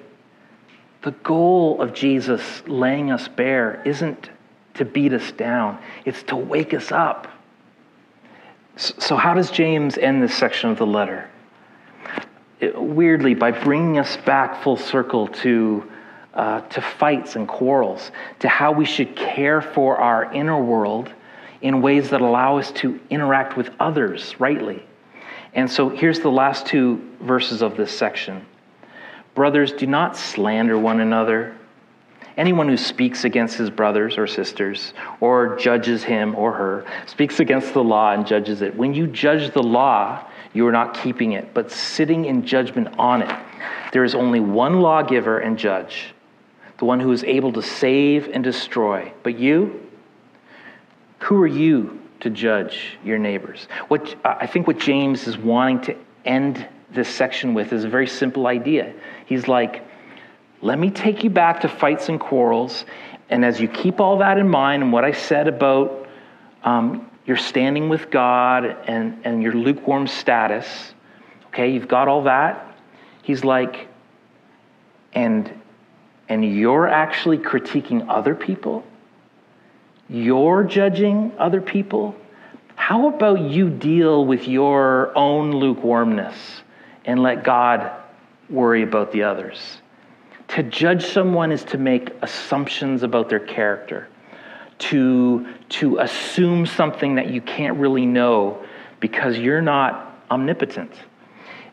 the 1.03 1.11
goal 1.11 1.81
of 1.81 1.93
Jesus 1.93 2.63
laying 2.67 3.11
us 3.11 3.27
bare 3.29 3.81
isn't 3.85 4.29
to 4.75 4.85
beat 4.85 5.13
us 5.13 5.31
down, 5.31 5.79
it's 6.05 6.23
to 6.23 6.35
wake 6.35 6.73
us 6.73 6.91
up. 6.91 7.27
So, 8.75 9.15
how 9.15 9.33
does 9.35 9.51
James 9.51 9.97
end 9.97 10.23
this 10.23 10.33
section 10.33 10.71
of 10.71 10.77
the 10.77 10.87
letter? 10.87 11.29
It, 12.59 12.79
weirdly, 12.79 13.35
by 13.35 13.51
bringing 13.51 13.99
us 13.99 14.17
back 14.17 14.63
full 14.63 14.77
circle 14.77 15.27
to, 15.27 15.89
uh, 16.33 16.61
to 16.61 16.81
fights 16.81 17.35
and 17.35 17.47
quarrels, 17.47 18.11
to 18.39 18.47
how 18.49 18.71
we 18.71 18.85
should 18.85 19.15
care 19.15 19.61
for 19.61 19.97
our 19.97 20.33
inner 20.33 20.61
world 20.61 21.13
in 21.61 21.81
ways 21.81 22.09
that 22.09 22.21
allow 22.21 22.57
us 22.57 22.71
to 22.71 22.99
interact 23.09 23.57
with 23.57 23.69
others 23.79 24.39
rightly. 24.39 24.83
And 25.53 25.69
so 25.69 25.89
here's 25.89 26.19
the 26.19 26.31
last 26.31 26.65
two 26.65 27.01
verses 27.21 27.61
of 27.61 27.77
this 27.77 27.95
section 27.95 28.45
Brothers, 29.35 29.71
do 29.71 29.87
not 29.87 30.15
slander 30.15 30.77
one 30.77 30.99
another. 30.99 31.55
Anyone 32.35 32.67
who 32.67 32.77
speaks 32.77 33.25
against 33.25 33.57
his 33.57 33.69
brothers 33.69 34.17
or 34.17 34.25
sisters, 34.25 34.93
or 35.19 35.55
judges 35.57 36.03
him 36.03 36.35
or 36.35 36.51
her, 36.53 36.85
speaks 37.05 37.39
against 37.39 37.73
the 37.73 37.83
law 37.83 38.13
and 38.13 38.25
judges 38.25 38.61
it. 38.61 38.75
When 38.75 38.93
you 38.93 39.07
judge 39.07 39.53
the 39.53 39.61
law, 39.61 40.25
you 40.53 40.65
are 40.67 40.71
not 40.71 40.95
keeping 40.95 41.33
it, 41.33 41.53
but 41.53 41.71
sitting 41.71 42.25
in 42.25 42.45
judgment 42.45 42.89
on 42.97 43.21
it. 43.21 43.35
There 43.91 44.03
is 44.03 44.15
only 44.15 44.39
one 44.39 44.81
lawgiver 44.81 45.39
and 45.39 45.57
judge, 45.57 46.13
the 46.79 46.85
one 46.85 46.99
who 46.99 47.11
is 47.11 47.23
able 47.23 47.53
to 47.53 47.61
save 47.61 48.29
and 48.29 48.43
destroy. 48.43 49.13
But 49.21 49.37
you, 49.37 49.87
who 51.19 51.41
are 51.41 51.47
you 51.47 51.99
to 52.23 52.29
judge 52.29 52.97
your 53.03 53.17
neighbors. 53.17 53.67
What 53.89 54.15
I 54.23 54.47
think 54.47 54.65
what 54.65 54.79
James 54.79 55.27
is 55.27 55.37
wanting 55.37 55.81
to 55.81 55.95
end 56.23 56.65
this 56.91 57.09
section 57.09 57.53
with 57.53 57.73
is 57.73 57.83
a 57.83 57.89
very 57.89 58.07
simple 58.07 58.47
idea. 58.47 58.93
He's 59.25 59.49
like, 59.49 59.85
let 60.63 60.79
me 60.79 60.89
take 60.89 61.23
you 61.23 61.29
back 61.29 61.61
to 61.61 61.67
fights 61.67 62.09
and 62.09 62.19
quarrels, 62.19 62.85
and 63.29 63.45
as 63.45 63.59
you 63.59 63.67
keep 63.67 63.99
all 63.99 64.17
that 64.17 64.37
in 64.37 64.47
mind 64.47 64.83
and 64.83 64.91
what 64.91 65.03
I 65.03 65.11
said 65.11 65.47
about 65.47 66.07
um, 66.63 67.09
your 67.25 67.37
standing 67.37 67.89
with 67.89 68.09
God 68.09 68.65
and, 68.65 69.19
and 69.23 69.43
your 69.43 69.53
lukewarm 69.53 70.07
status, 70.07 70.93
okay, 71.47 71.71
you've 71.71 71.87
got 71.87 72.07
all 72.07 72.23
that. 72.23 72.75
He's 73.21 73.43
like, 73.43 73.87
and 75.13 75.59
and 76.29 76.43
you're 76.55 76.87
actually 76.87 77.37
critiquing 77.37 78.07
other 78.09 78.33
people 78.33 78.83
you're 80.09 80.63
judging 80.63 81.31
other 81.37 81.61
people, 81.61 82.15
how 82.75 83.07
about 83.07 83.41
you 83.41 83.69
deal 83.69 84.25
with 84.25 84.47
your 84.47 85.17
own 85.17 85.51
lukewarmness 85.51 86.35
and 87.05 87.21
let 87.21 87.43
God 87.43 87.91
worry 88.49 88.83
about 88.83 89.11
the 89.11 89.23
others? 89.23 89.77
To 90.49 90.63
judge 90.63 91.05
someone 91.05 91.51
is 91.51 91.63
to 91.65 91.77
make 91.77 92.11
assumptions 92.21 93.03
about 93.03 93.29
their 93.29 93.39
character. 93.39 94.07
to, 94.79 95.47
to 95.69 95.97
assume 95.99 96.65
something 96.65 97.15
that 97.15 97.29
you 97.29 97.41
can't 97.41 97.77
really 97.77 98.05
know 98.05 98.63
because 98.99 99.37
you're 99.37 99.61
not 99.61 100.19
omnipotent. 100.29 100.91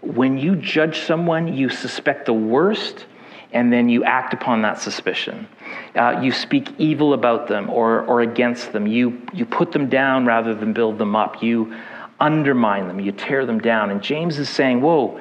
When 0.01 0.39
you 0.39 0.55
judge 0.57 1.01
someone, 1.01 1.53
you 1.53 1.69
suspect 1.71 2.27
the 2.27 2.33
worst 2.33 3.07
and 3.53 3.73
then 3.73 3.89
you 3.89 4.05
act 4.05 4.33
upon 4.33 4.63
that 4.63 4.81
suspicion. 4.81 5.49
Uh, 5.97 6.21
you 6.23 6.31
speak 6.31 6.69
evil 6.79 7.15
about 7.15 7.49
them 7.49 7.69
or, 7.69 8.03
or 8.03 8.21
against 8.21 8.73
them. 8.73 8.87
You, 8.87 9.21
you 9.33 9.45
put 9.45 9.73
them 9.73 9.89
down 9.89 10.25
rather 10.25 10.55
than 10.55 10.73
build 10.73 10.99
them 10.99 11.17
up. 11.17 11.43
You 11.43 11.75
undermine 12.21 12.87
them. 12.87 13.01
You 13.01 13.11
tear 13.11 13.45
them 13.45 13.59
down. 13.59 13.91
And 13.91 14.01
James 14.03 14.39
is 14.39 14.49
saying, 14.49 14.81
Whoa, 14.81 15.21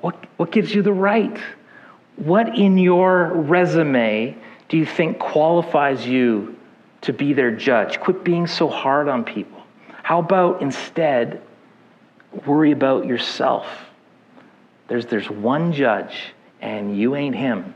what, 0.00 0.16
what 0.38 0.50
gives 0.50 0.74
you 0.74 0.82
the 0.82 0.94
right? 0.94 1.38
What 2.16 2.58
in 2.58 2.78
your 2.78 3.32
resume 3.34 4.36
do 4.68 4.76
you 4.76 4.86
think 4.86 5.18
qualifies 5.18 6.06
you 6.06 6.56
to 7.02 7.12
be 7.12 7.32
their 7.32 7.50
judge? 7.50 8.00
Quit 8.00 8.24
being 8.24 8.46
so 8.46 8.68
hard 8.68 9.08
on 9.08 9.24
people. 9.24 9.62
How 10.02 10.20
about 10.20 10.62
instead 10.62 11.42
worry 12.46 12.72
about 12.72 13.06
yourself? 13.06 13.66
There's, 14.88 15.06
there's 15.06 15.28
one 15.28 15.72
judge, 15.72 16.32
and 16.60 16.96
you 16.96 17.16
ain't 17.16 17.34
him. 17.34 17.74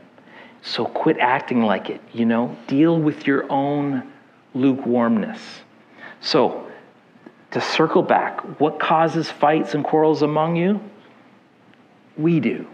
So 0.63 0.85
quit 0.85 1.17
acting 1.19 1.63
like 1.63 1.89
it, 1.89 2.01
you 2.13 2.25
know? 2.25 2.55
Deal 2.67 2.97
with 2.99 3.27
your 3.27 3.51
own 3.51 4.11
lukewarmness. 4.53 5.41
So, 6.21 6.67
to 7.51 7.59
circle 7.59 8.03
back, 8.03 8.59
what 8.59 8.79
causes 8.79 9.29
fights 9.29 9.73
and 9.73 9.83
quarrels 9.83 10.21
among 10.21 10.55
you? 10.55 10.79
We 12.17 12.39
do. 12.39 12.67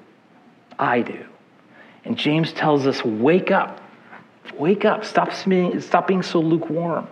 I 0.77 1.01
do. 1.01 1.25
And 2.07 2.17
James 2.17 2.53
tells 2.53 2.87
us 2.87 3.03
wake 3.03 3.51
up. 3.51 3.81
Wake 4.57 4.85
up. 4.85 5.03
Stop 5.03 5.29
being, 5.45 5.81
stop 5.81 6.07
being 6.07 6.23
so 6.23 6.39
lukewarm. 6.39 7.05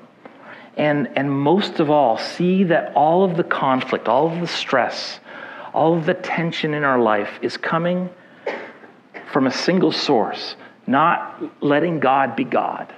And, 0.77 1.09
and 1.17 1.29
most 1.29 1.81
of 1.81 1.89
all, 1.89 2.17
see 2.17 2.63
that 2.63 2.93
all 2.95 3.25
of 3.25 3.35
the 3.35 3.43
conflict, 3.43 4.07
all 4.07 4.31
of 4.31 4.39
the 4.39 4.47
stress, 4.47 5.19
all 5.73 5.97
of 5.97 6.05
the 6.05 6.13
tension 6.13 6.73
in 6.73 6.85
our 6.85 6.97
life 6.97 7.39
is 7.41 7.57
coming 7.57 8.09
from 9.33 9.47
a 9.47 9.51
single 9.51 9.91
source, 9.91 10.55
not 10.87 11.43
letting 11.61 11.99
God 11.99 12.37
be 12.37 12.45
God, 12.45 12.93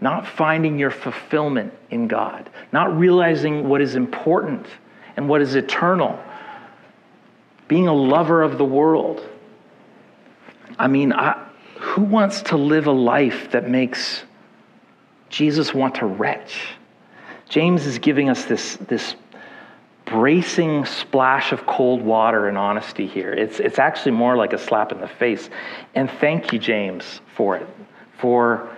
not 0.00 0.26
finding 0.26 0.76
your 0.76 0.90
fulfillment 0.90 1.72
in 1.88 2.08
God, 2.08 2.50
not 2.72 2.98
realizing 2.98 3.68
what 3.68 3.80
is 3.80 3.94
important 3.94 4.66
and 5.16 5.28
what 5.28 5.40
is 5.40 5.54
eternal, 5.54 6.20
being 7.68 7.86
a 7.86 7.94
lover 7.94 8.42
of 8.42 8.58
the 8.58 8.64
world. 8.64 9.24
I 10.78 10.88
mean, 10.88 11.12
I, 11.12 11.46
who 11.78 12.02
wants 12.02 12.42
to 12.42 12.56
live 12.56 12.86
a 12.86 12.92
life 12.92 13.50
that 13.52 13.68
makes 13.68 14.24
Jesus 15.28 15.74
want 15.74 15.96
to 15.96 16.06
retch? 16.06 16.68
James 17.48 17.86
is 17.86 17.98
giving 17.98 18.28
us 18.28 18.44
this, 18.44 18.76
this 18.88 19.14
bracing 20.04 20.84
splash 20.84 21.52
of 21.52 21.66
cold 21.66 22.02
water 22.02 22.48
and 22.48 22.58
honesty 22.58 23.06
here. 23.06 23.32
It's, 23.32 23.60
it's 23.60 23.78
actually 23.78 24.12
more 24.12 24.36
like 24.36 24.52
a 24.52 24.58
slap 24.58 24.92
in 24.92 25.00
the 25.00 25.08
face. 25.08 25.48
And 25.94 26.10
thank 26.10 26.52
you, 26.52 26.58
James, 26.58 27.20
for 27.34 27.56
it, 27.56 27.66
for, 28.18 28.68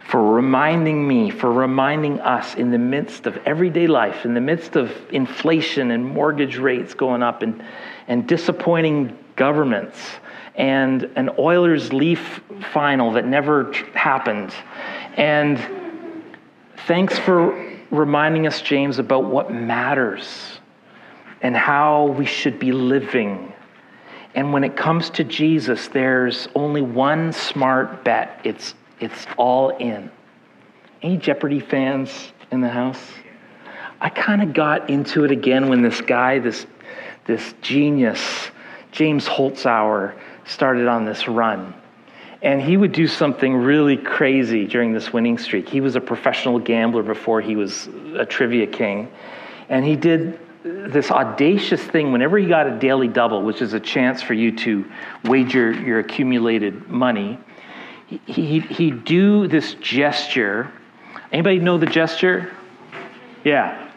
for 0.00 0.32
reminding 0.32 1.06
me, 1.06 1.30
for 1.30 1.52
reminding 1.52 2.20
us 2.20 2.54
in 2.54 2.70
the 2.70 2.78
midst 2.78 3.26
of 3.26 3.36
everyday 3.46 3.86
life, 3.86 4.24
in 4.24 4.34
the 4.34 4.40
midst 4.40 4.76
of 4.76 4.92
inflation 5.10 5.90
and 5.90 6.04
mortgage 6.04 6.56
rates 6.56 6.94
going 6.94 7.22
up 7.22 7.42
and, 7.42 7.62
and 8.08 8.26
disappointing 8.26 9.16
governments 9.36 9.98
and 10.60 11.10
an 11.16 11.30
Oilers 11.38 11.90
Leaf 11.90 12.42
final 12.70 13.12
that 13.12 13.24
never 13.24 13.72
happened. 13.94 14.52
And 15.16 15.58
thanks 16.86 17.18
for 17.18 17.78
reminding 17.90 18.46
us, 18.46 18.60
James, 18.60 18.98
about 18.98 19.24
what 19.24 19.50
matters 19.50 20.60
and 21.40 21.56
how 21.56 22.08
we 22.08 22.26
should 22.26 22.58
be 22.58 22.72
living. 22.72 23.54
And 24.34 24.52
when 24.52 24.62
it 24.62 24.76
comes 24.76 25.08
to 25.10 25.24
Jesus, 25.24 25.88
there's 25.88 26.46
only 26.54 26.82
one 26.82 27.32
smart 27.32 28.04
bet 28.04 28.42
it's, 28.44 28.74
it's 29.00 29.26
all 29.38 29.70
in. 29.70 30.10
Any 31.00 31.16
Jeopardy 31.16 31.60
fans 31.60 32.34
in 32.50 32.60
the 32.60 32.68
house? 32.68 33.02
I 33.98 34.10
kind 34.10 34.42
of 34.42 34.52
got 34.52 34.90
into 34.90 35.24
it 35.24 35.30
again 35.30 35.70
when 35.70 35.80
this 35.80 36.02
guy, 36.02 36.38
this, 36.38 36.66
this 37.24 37.54
genius, 37.62 38.50
James 38.92 39.26
Holzhauer, 39.26 40.14
started 40.44 40.88
on 40.88 41.04
this 41.04 41.28
run. 41.28 41.74
And 42.42 42.60
he 42.62 42.76
would 42.76 42.92
do 42.92 43.06
something 43.06 43.54
really 43.54 43.96
crazy 43.96 44.66
during 44.66 44.92
this 44.92 45.12
winning 45.12 45.36
streak. 45.36 45.68
He 45.68 45.80
was 45.80 45.94
a 45.96 46.00
professional 46.00 46.58
gambler 46.58 47.02
before 47.02 47.40
he 47.40 47.54
was 47.54 47.88
a 48.16 48.24
trivia 48.24 48.66
king. 48.66 49.10
And 49.68 49.84
he 49.84 49.94
did 49.94 50.38
this 50.62 51.10
audacious 51.10 51.82
thing 51.82 52.12
whenever 52.12 52.38
he 52.38 52.46
got 52.46 52.66
a 52.66 52.78
daily 52.78 53.08
double, 53.08 53.42
which 53.42 53.62
is 53.62 53.74
a 53.74 53.80
chance 53.80 54.22
for 54.22 54.34
you 54.34 54.56
to 54.56 54.84
wager 55.24 55.72
your 55.72 55.98
accumulated 55.98 56.88
money. 56.88 57.38
He, 58.06 58.60
he'd 58.60 59.04
do 59.04 59.46
this 59.46 59.74
gesture. 59.74 60.70
Anybody 61.32 61.58
know 61.60 61.78
the 61.78 61.86
gesture? 61.86 62.52
Yeah. 63.44 63.90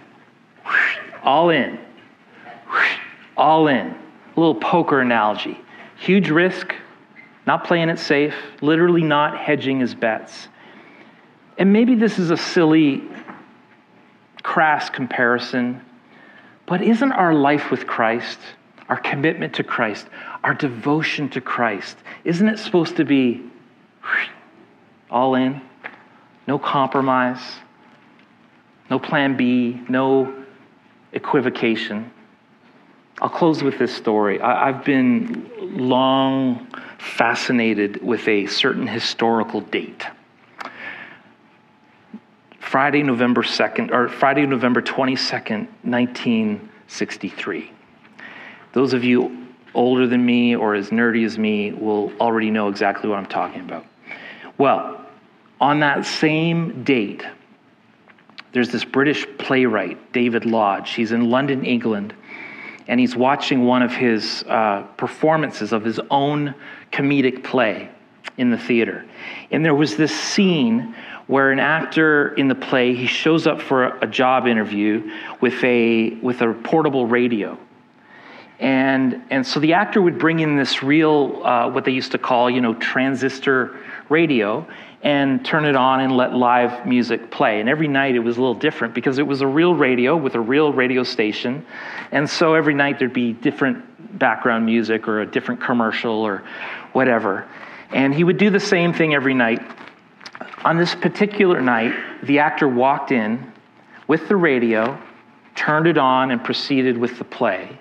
All 1.24 1.50
in. 1.50 1.80
All 3.36 3.68
in. 3.68 3.88
A 4.36 4.40
little 4.40 4.56
poker 4.56 5.02
analogy. 5.02 5.60
Huge 6.04 6.30
risk, 6.30 6.76
not 7.48 7.64
playing 7.64 7.88
it 7.88 7.98
safe, 7.98 8.36
literally 8.60 9.04
not 9.04 9.38
hedging 9.38 9.80
his 9.80 9.96
bets. 9.96 10.50
And 11.58 11.72
maybe 11.72 11.96
this 11.96 12.20
is 12.20 12.30
a 12.30 12.36
silly, 12.36 13.04
crass 14.44 14.90
comparison, 14.90 15.80
but 16.66 16.82
isn't 16.82 17.14
our 17.14 17.34
life 17.34 17.72
with 17.72 17.88
Christ, 17.88 18.38
our 18.90 19.00
commitment 19.00 19.54
to 19.54 19.64
Christ, 19.64 20.08
our 20.44 20.54
devotion 20.54 21.30
to 21.30 21.40
Christ, 21.40 21.96
isn't 22.26 22.50
it 22.50 22.60
supposed 22.60 22.98
to 22.98 23.06
be 23.06 23.42
all 25.10 25.36
in? 25.36 25.62
No 26.50 26.60
compromise, 26.60 27.40
no 28.90 29.00
plan 29.00 29.38
B, 29.38 29.82
no 29.88 30.44
equivocation. 31.14 32.12
I'll 33.22 33.30
close 33.30 33.62
with 33.62 33.78
this 33.78 33.96
story. 33.96 34.42
I, 34.42 34.72
have 34.72 34.84
been 34.84 35.50
long 35.60 36.68
fascinated 36.98 38.04
with 38.04 38.28
a 38.28 38.48
certain 38.48 38.88
historical 38.88 39.62
date. 39.62 40.06
Friday, 42.60 43.04
November 43.04 43.44
2nd, 43.44 43.92
or 43.92 44.10
Friday, 44.10 44.48
November 44.48 44.82
22nd, 44.82 45.68
1963. 45.84 47.72
Those 48.74 48.94
of 48.94 49.04
you 49.04 49.48
older 49.76 50.08
than 50.08 50.26
me 50.26 50.56
or 50.56 50.74
as 50.74 50.90
nerdy 50.90 51.24
as 51.26 51.38
me 51.38 51.72
will 51.72 52.12
already 52.20 52.50
know 52.50 52.68
exactly 52.68 53.10
what 53.10 53.20
I'm 53.20 53.28
talking 53.28 53.62
about. 53.62 53.86
Well, 54.58 55.06
on 55.62 55.82
that 55.82 56.06
same 56.06 56.84
date, 56.84 57.24
there's 58.54 58.70
this 58.70 58.84
British 58.84 59.28
playwright, 59.38 60.12
David 60.14 60.46
Lodge. 60.46 60.94
He's 60.94 61.12
in 61.12 61.30
London, 61.30 61.64
England 61.66 62.16
and 62.88 63.00
he's 63.00 63.16
watching 63.16 63.66
one 63.66 63.82
of 63.82 63.92
his 63.92 64.44
uh, 64.48 64.84
performances 64.98 65.72
of 65.72 65.84
his 65.84 66.00
own 66.12 66.54
comedic 66.92 67.44
play 67.44 67.90
in 68.38 68.50
the 68.50 68.58
theater. 68.58 69.06
And 69.52 69.64
there 69.64 69.76
was 69.76 69.96
this 69.96 70.18
scene 70.18 70.96
where 71.28 71.52
an 71.52 71.60
actor 71.60 72.34
in 72.36 72.48
the 72.48 72.56
play 72.56 72.94
he 72.94 73.06
shows 73.06 73.48
up 73.48 73.62
for 73.62 73.98
a 74.00 74.08
job 74.08 74.48
interview 74.48 75.10
with 75.40 75.64
a 75.64 76.16
with 76.16 76.42
a 76.42 76.54
portable 76.54 77.06
radio 77.06 77.58
and 78.60 79.22
and 79.30 79.46
so 79.46 79.60
the 79.60 79.74
actor 79.74 80.02
would 80.02 80.18
bring 80.18 80.40
in 80.40 80.56
this 80.58 80.84
real 80.84 81.42
uh, 81.44 81.70
what 81.70 81.86
they 81.86 81.92
used 81.92 82.12
to 82.12 82.18
call 82.18 82.50
you 82.50 82.62
know 82.62 82.74
transistor 82.76 83.78
radio 84.10 84.66
and 85.04 85.44
turn 85.44 85.66
it 85.66 85.76
on 85.76 86.00
and 86.00 86.16
let 86.16 86.34
live 86.34 86.86
music 86.86 87.30
play. 87.30 87.60
And 87.60 87.68
every 87.68 87.90
night 87.90 88.16
it 88.16 88.20
was 88.20 88.38
a 88.38 88.40
little 88.40 88.56
different 88.56 88.94
because 88.94 89.20
it 89.20 89.28
was 89.28 89.42
a 89.42 89.48
real 89.48 89.76
radio 89.76 90.16
with 90.16 90.36
a 90.36 90.40
real 90.40 90.72
radio 90.72 91.04
station. 91.04 91.66
And 92.12 92.30
so 92.30 92.54
every 92.54 92.74
night 92.74 93.00
there'd 93.00 93.12
be 93.12 93.34
different 93.34 94.18
background 94.18 94.66
music 94.66 95.10
or 95.10 95.20
a 95.20 95.26
different 95.26 95.60
commercial 95.60 96.14
or 96.14 96.44
whatever. 96.94 97.46
And 97.92 98.14
he 98.14 98.24
would 98.24 98.38
do 98.38 98.50
the 98.50 98.62
same 98.62 98.94
thing 98.94 99.14
every 99.14 99.34
night. 99.34 99.62
On 100.64 100.78
this 100.78 100.96
particular 100.96 101.60
night, 101.60 101.94
the 102.24 102.40
actor 102.40 102.68
walked 102.70 103.12
in 103.12 103.52
with 104.08 104.30
the 104.30 104.38
radio, 104.38 104.98
turned 105.54 105.86
it 105.86 105.98
on, 105.98 106.32
and 106.32 106.42
proceeded 106.42 106.98
with 106.98 107.18
the 107.18 107.26
play. 107.26 107.78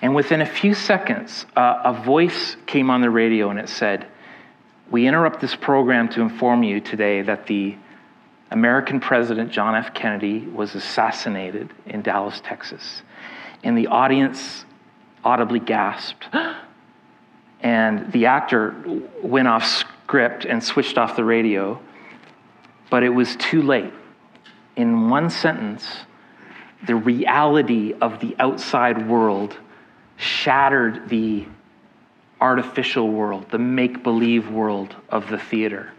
And 0.00 0.14
within 0.14 0.42
a 0.42 0.46
few 0.46 0.74
seconds, 0.74 1.44
uh, 1.56 1.80
a 1.84 1.92
voice 1.92 2.56
came 2.66 2.88
on 2.88 3.00
the 3.00 3.10
radio 3.10 3.50
and 3.50 3.58
it 3.58 3.68
said, 3.68 4.06
we 4.90 5.06
interrupt 5.06 5.40
this 5.40 5.56
program 5.56 6.08
to 6.10 6.20
inform 6.20 6.62
you 6.62 6.80
today 6.80 7.22
that 7.22 7.46
the 7.46 7.76
American 8.50 9.00
President 9.00 9.50
John 9.50 9.74
F. 9.74 9.92
Kennedy 9.94 10.40
was 10.40 10.74
assassinated 10.74 11.72
in 11.86 12.02
Dallas, 12.02 12.40
Texas. 12.44 13.02
And 13.64 13.76
the 13.76 13.88
audience 13.88 14.64
audibly 15.24 15.60
gasped. 15.60 16.26
And 17.58 18.12
the 18.12 18.26
actor 18.26 18.76
went 19.22 19.48
off 19.48 19.64
script 19.64 20.44
and 20.44 20.62
switched 20.62 20.98
off 20.98 21.16
the 21.16 21.24
radio. 21.24 21.80
but 22.90 23.02
it 23.02 23.08
was 23.08 23.34
too 23.36 23.62
late. 23.62 23.92
In 24.76 25.08
one 25.08 25.30
sentence, 25.30 25.84
the 26.86 26.94
reality 26.94 27.94
of 28.00 28.20
the 28.20 28.36
outside 28.38 29.08
world 29.08 29.56
shattered 30.16 31.08
the 31.08 31.46
artificial 32.40 33.10
world, 33.10 33.50
the 33.50 33.58
make 33.58 34.02
believe 34.02 34.50
world 34.50 34.94
of 35.08 35.28
the 35.28 35.38
theater. 35.38 35.92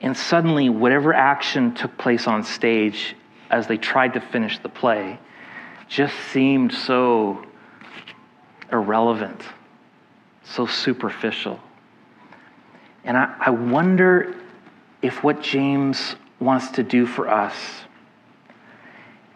And 0.00 0.16
suddenly, 0.16 0.68
whatever 0.68 1.14
action 1.14 1.74
took 1.74 1.96
place 1.96 2.26
on 2.26 2.44
stage 2.44 3.16
as 3.50 3.66
they 3.66 3.78
tried 3.78 4.14
to 4.14 4.20
finish 4.20 4.58
the 4.58 4.68
play 4.68 5.18
just 5.88 6.14
seemed 6.32 6.72
so 6.72 7.44
irrelevant, 8.70 9.40
so 10.44 10.66
superficial. 10.66 11.60
And 13.04 13.16
I, 13.16 13.34
I 13.38 13.50
wonder 13.50 14.34
if 15.00 15.22
what 15.22 15.42
James 15.42 16.16
wants 16.40 16.72
to 16.72 16.82
do 16.82 17.06
for 17.06 17.28
us 17.28 17.54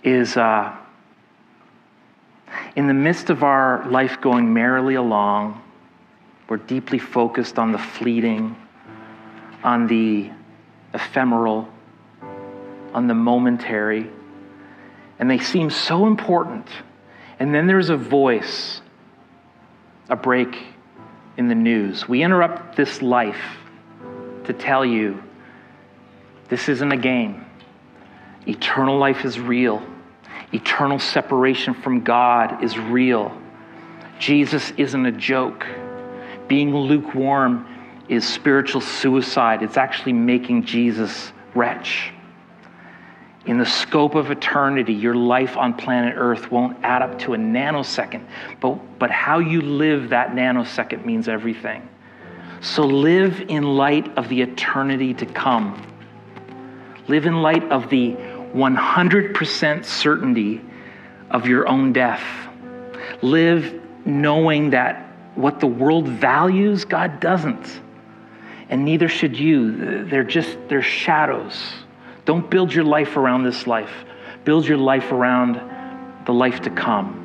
is 0.02 0.36
uh, 0.36 0.76
in 2.76 2.86
the 2.86 2.94
midst 2.94 3.30
of 3.30 3.42
our 3.42 3.88
life 3.88 4.20
going 4.20 4.52
merrily 4.52 4.94
along, 4.94 5.62
we're 6.50 6.56
deeply 6.56 6.98
focused 6.98 7.60
on 7.60 7.70
the 7.70 7.78
fleeting, 7.78 8.56
on 9.62 9.86
the 9.86 10.28
ephemeral, 10.92 11.68
on 12.92 13.06
the 13.06 13.14
momentary, 13.14 14.10
and 15.20 15.30
they 15.30 15.38
seem 15.38 15.70
so 15.70 16.08
important. 16.08 16.66
And 17.38 17.54
then 17.54 17.68
there's 17.68 17.88
a 17.88 17.96
voice, 17.96 18.82
a 20.08 20.16
break 20.16 20.58
in 21.36 21.46
the 21.46 21.54
news. 21.54 22.08
We 22.08 22.24
interrupt 22.24 22.76
this 22.76 23.00
life 23.00 23.58
to 24.44 24.52
tell 24.52 24.84
you 24.84 25.22
this 26.48 26.68
isn't 26.68 26.90
a 26.90 26.96
game. 26.96 27.46
Eternal 28.48 28.98
life 28.98 29.24
is 29.24 29.38
real. 29.38 29.80
Eternal 30.52 30.98
separation 30.98 31.74
from 31.74 32.02
God 32.02 32.64
is 32.64 32.76
real. 32.76 33.40
Jesus 34.18 34.72
isn't 34.76 35.06
a 35.06 35.12
joke. 35.12 35.64
Being 36.50 36.74
lukewarm 36.74 37.64
is 38.08 38.26
spiritual 38.26 38.80
suicide. 38.80 39.62
It's 39.62 39.76
actually 39.76 40.14
making 40.14 40.64
Jesus 40.64 41.32
wretch. 41.54 42.12
In 43.46 43.56
the 43.56 43.64
scope 43.64 44.16
of 44.16 44.32
eternity, 44.32 44.92
your 44.92 45.14
life 45.14 45.56
on 45.56 45.74
planet 45.74 46.14
Earth 46.16 46.50
won't 46.50 46.76
add 46.82 47.02
up 47.02 47.20
to 47.20 47.34
a 47.34 47.36
nanosecond, 47.36 48.26
but, 48.58 48.98
but 48.98 49.12
how 49.12 49.38
you 49.38 49.60
live 49.62 50.08
that 50.08 50.32
nanosecond 50.32 51.04
means 51.04 51.28
everything. 51.28 51.88
So 52.60 52.84
live 52.84 53.42
in 53.42 53.62
light 53.62 54.18
of 54.18 54.28
the 54.28 54.42
eternity 54.42 55.14
to 55.14 55.26
come. 55.26 55.80
Live 57.06 57.26
in 57.26 57.42
light 57.42 57.62
of 57.70 57.90
the 57.90 58.16
100% 58.54 59.84
certainty 59.84 60.60
of 61.30 61.46
your 61.46 61.68
own 61.68 61.92
death. 61.92 62.24
Live 63.22 63.80
knowing 64.04 64.70
that 64.70 65.09
what 65.34 65.60
the 65.60 65.66
world 65.66 66.08
values, 66.08 66.84
God 66.84 67.20
doesn't. 67.20 67.80
And 68.68 68.84
neither 68.84 69.08
should 69.08 69.38
you. 69.38 70.04
They're 70.04 70.24
just, 70.24 70.56
they're 70.68 70.82
shadows. 70.82 71.72
Don't 72.24 72.48
build 72.50 72.72
your 72.72 72.84
life 72.84 73.16
around 73.16 73.44
this 73.44 73.66
life, 73.66 73.92
build 74.44 74.66
your 74.66 74.78
life 74.78 75.10
around 75.10 75.60
the 76.26 76.32
life 76.32 76.62
to 76.62 76.70
come. 76.70 77.16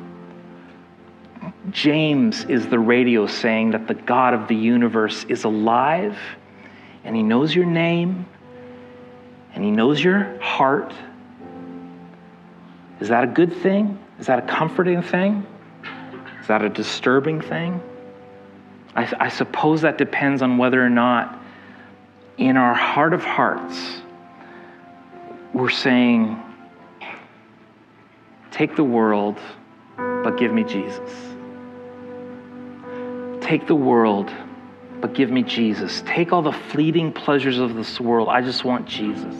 James 1.70 2.44
is 2.44 2.66
the 2.66 2.78
radio 2.78 3.26
saying 3.26 3.72
that 3.72 3.86
the 3.86 3.94
God 3.94 4.34
of 4.34 4.48
the 4.48 4.56
universe 4.56 5.24
is 5.24 5.44
alive 5.44 6.18
and 7.04 7.14
he 7.14 7.22
knows 7.22 7.54
your 7.54 7.66
name 7.66 8.26
and 9.54 9.64
he 9.64 9.70
knows 9.70 10.02
your 10.02 10.38
heart 10.40 10.92
is 13.00 13.08
that 13.08 13.24
a 13.24 13.26
good 13.26 13.54
thing? 13.54 13.98
Is 14.18 14.26
that 14.26 14.38
a 14.38 14.42
comforting 14.42 15.02
thing? 15.02 15.46
Is 16.40 16.48
that 16.48 16.62
a 16.62 16.68
disturbing 16.68 17.40
thing? 17.40 17.82
I, 18.96 19.12
I, 19.20 19.28
suppose 19.28 19.82
that 19.82 19.98
depends 19.98 20.40
on 20.40 20.56
whether 20.56 20.84
or 20.84 20.88
not 20.88 21.38
in 22.38 22.56
our 22.56 22.74
heart 22.74 23.12
of 23.12 23.22
hearts 23.22 24.00
we're 25.52 25.70
saying, 25.70 26.42
Take 28.50 28.74
the 28.74 28.84
world, 28.84 29.38
but 29.96 30.38
give 30.38 30.52
me 30.52 30.64
Jesus. 30.64 31.10
Take 33.42 33.66
the 33.66 33.74
world, 33.74 34.32
but 35.00 35.12
give 35.12 35.30
me 35.30 35.42
Jesus. 35.42 36.02
Take 36.06 36.32
all 36.32 36.42
the 36.42 36.52
fleeting 36.52 37.12
pleasures 37.12 37.58
of 37.58 37.74
this 37.74 38.00
world. 38.00 38.28
I 38.28 38.40
just 38.40 38.64
want 38.64 38.86
Jesus. 38.86 39.34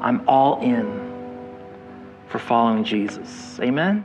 I'm 0.00 0.22
all 0.28 0.60
in 0.60 1.12
for 2.28 2.38
following 2.38 2.84
Jesus. 2.84 3.58
Amen? 3.60 4.04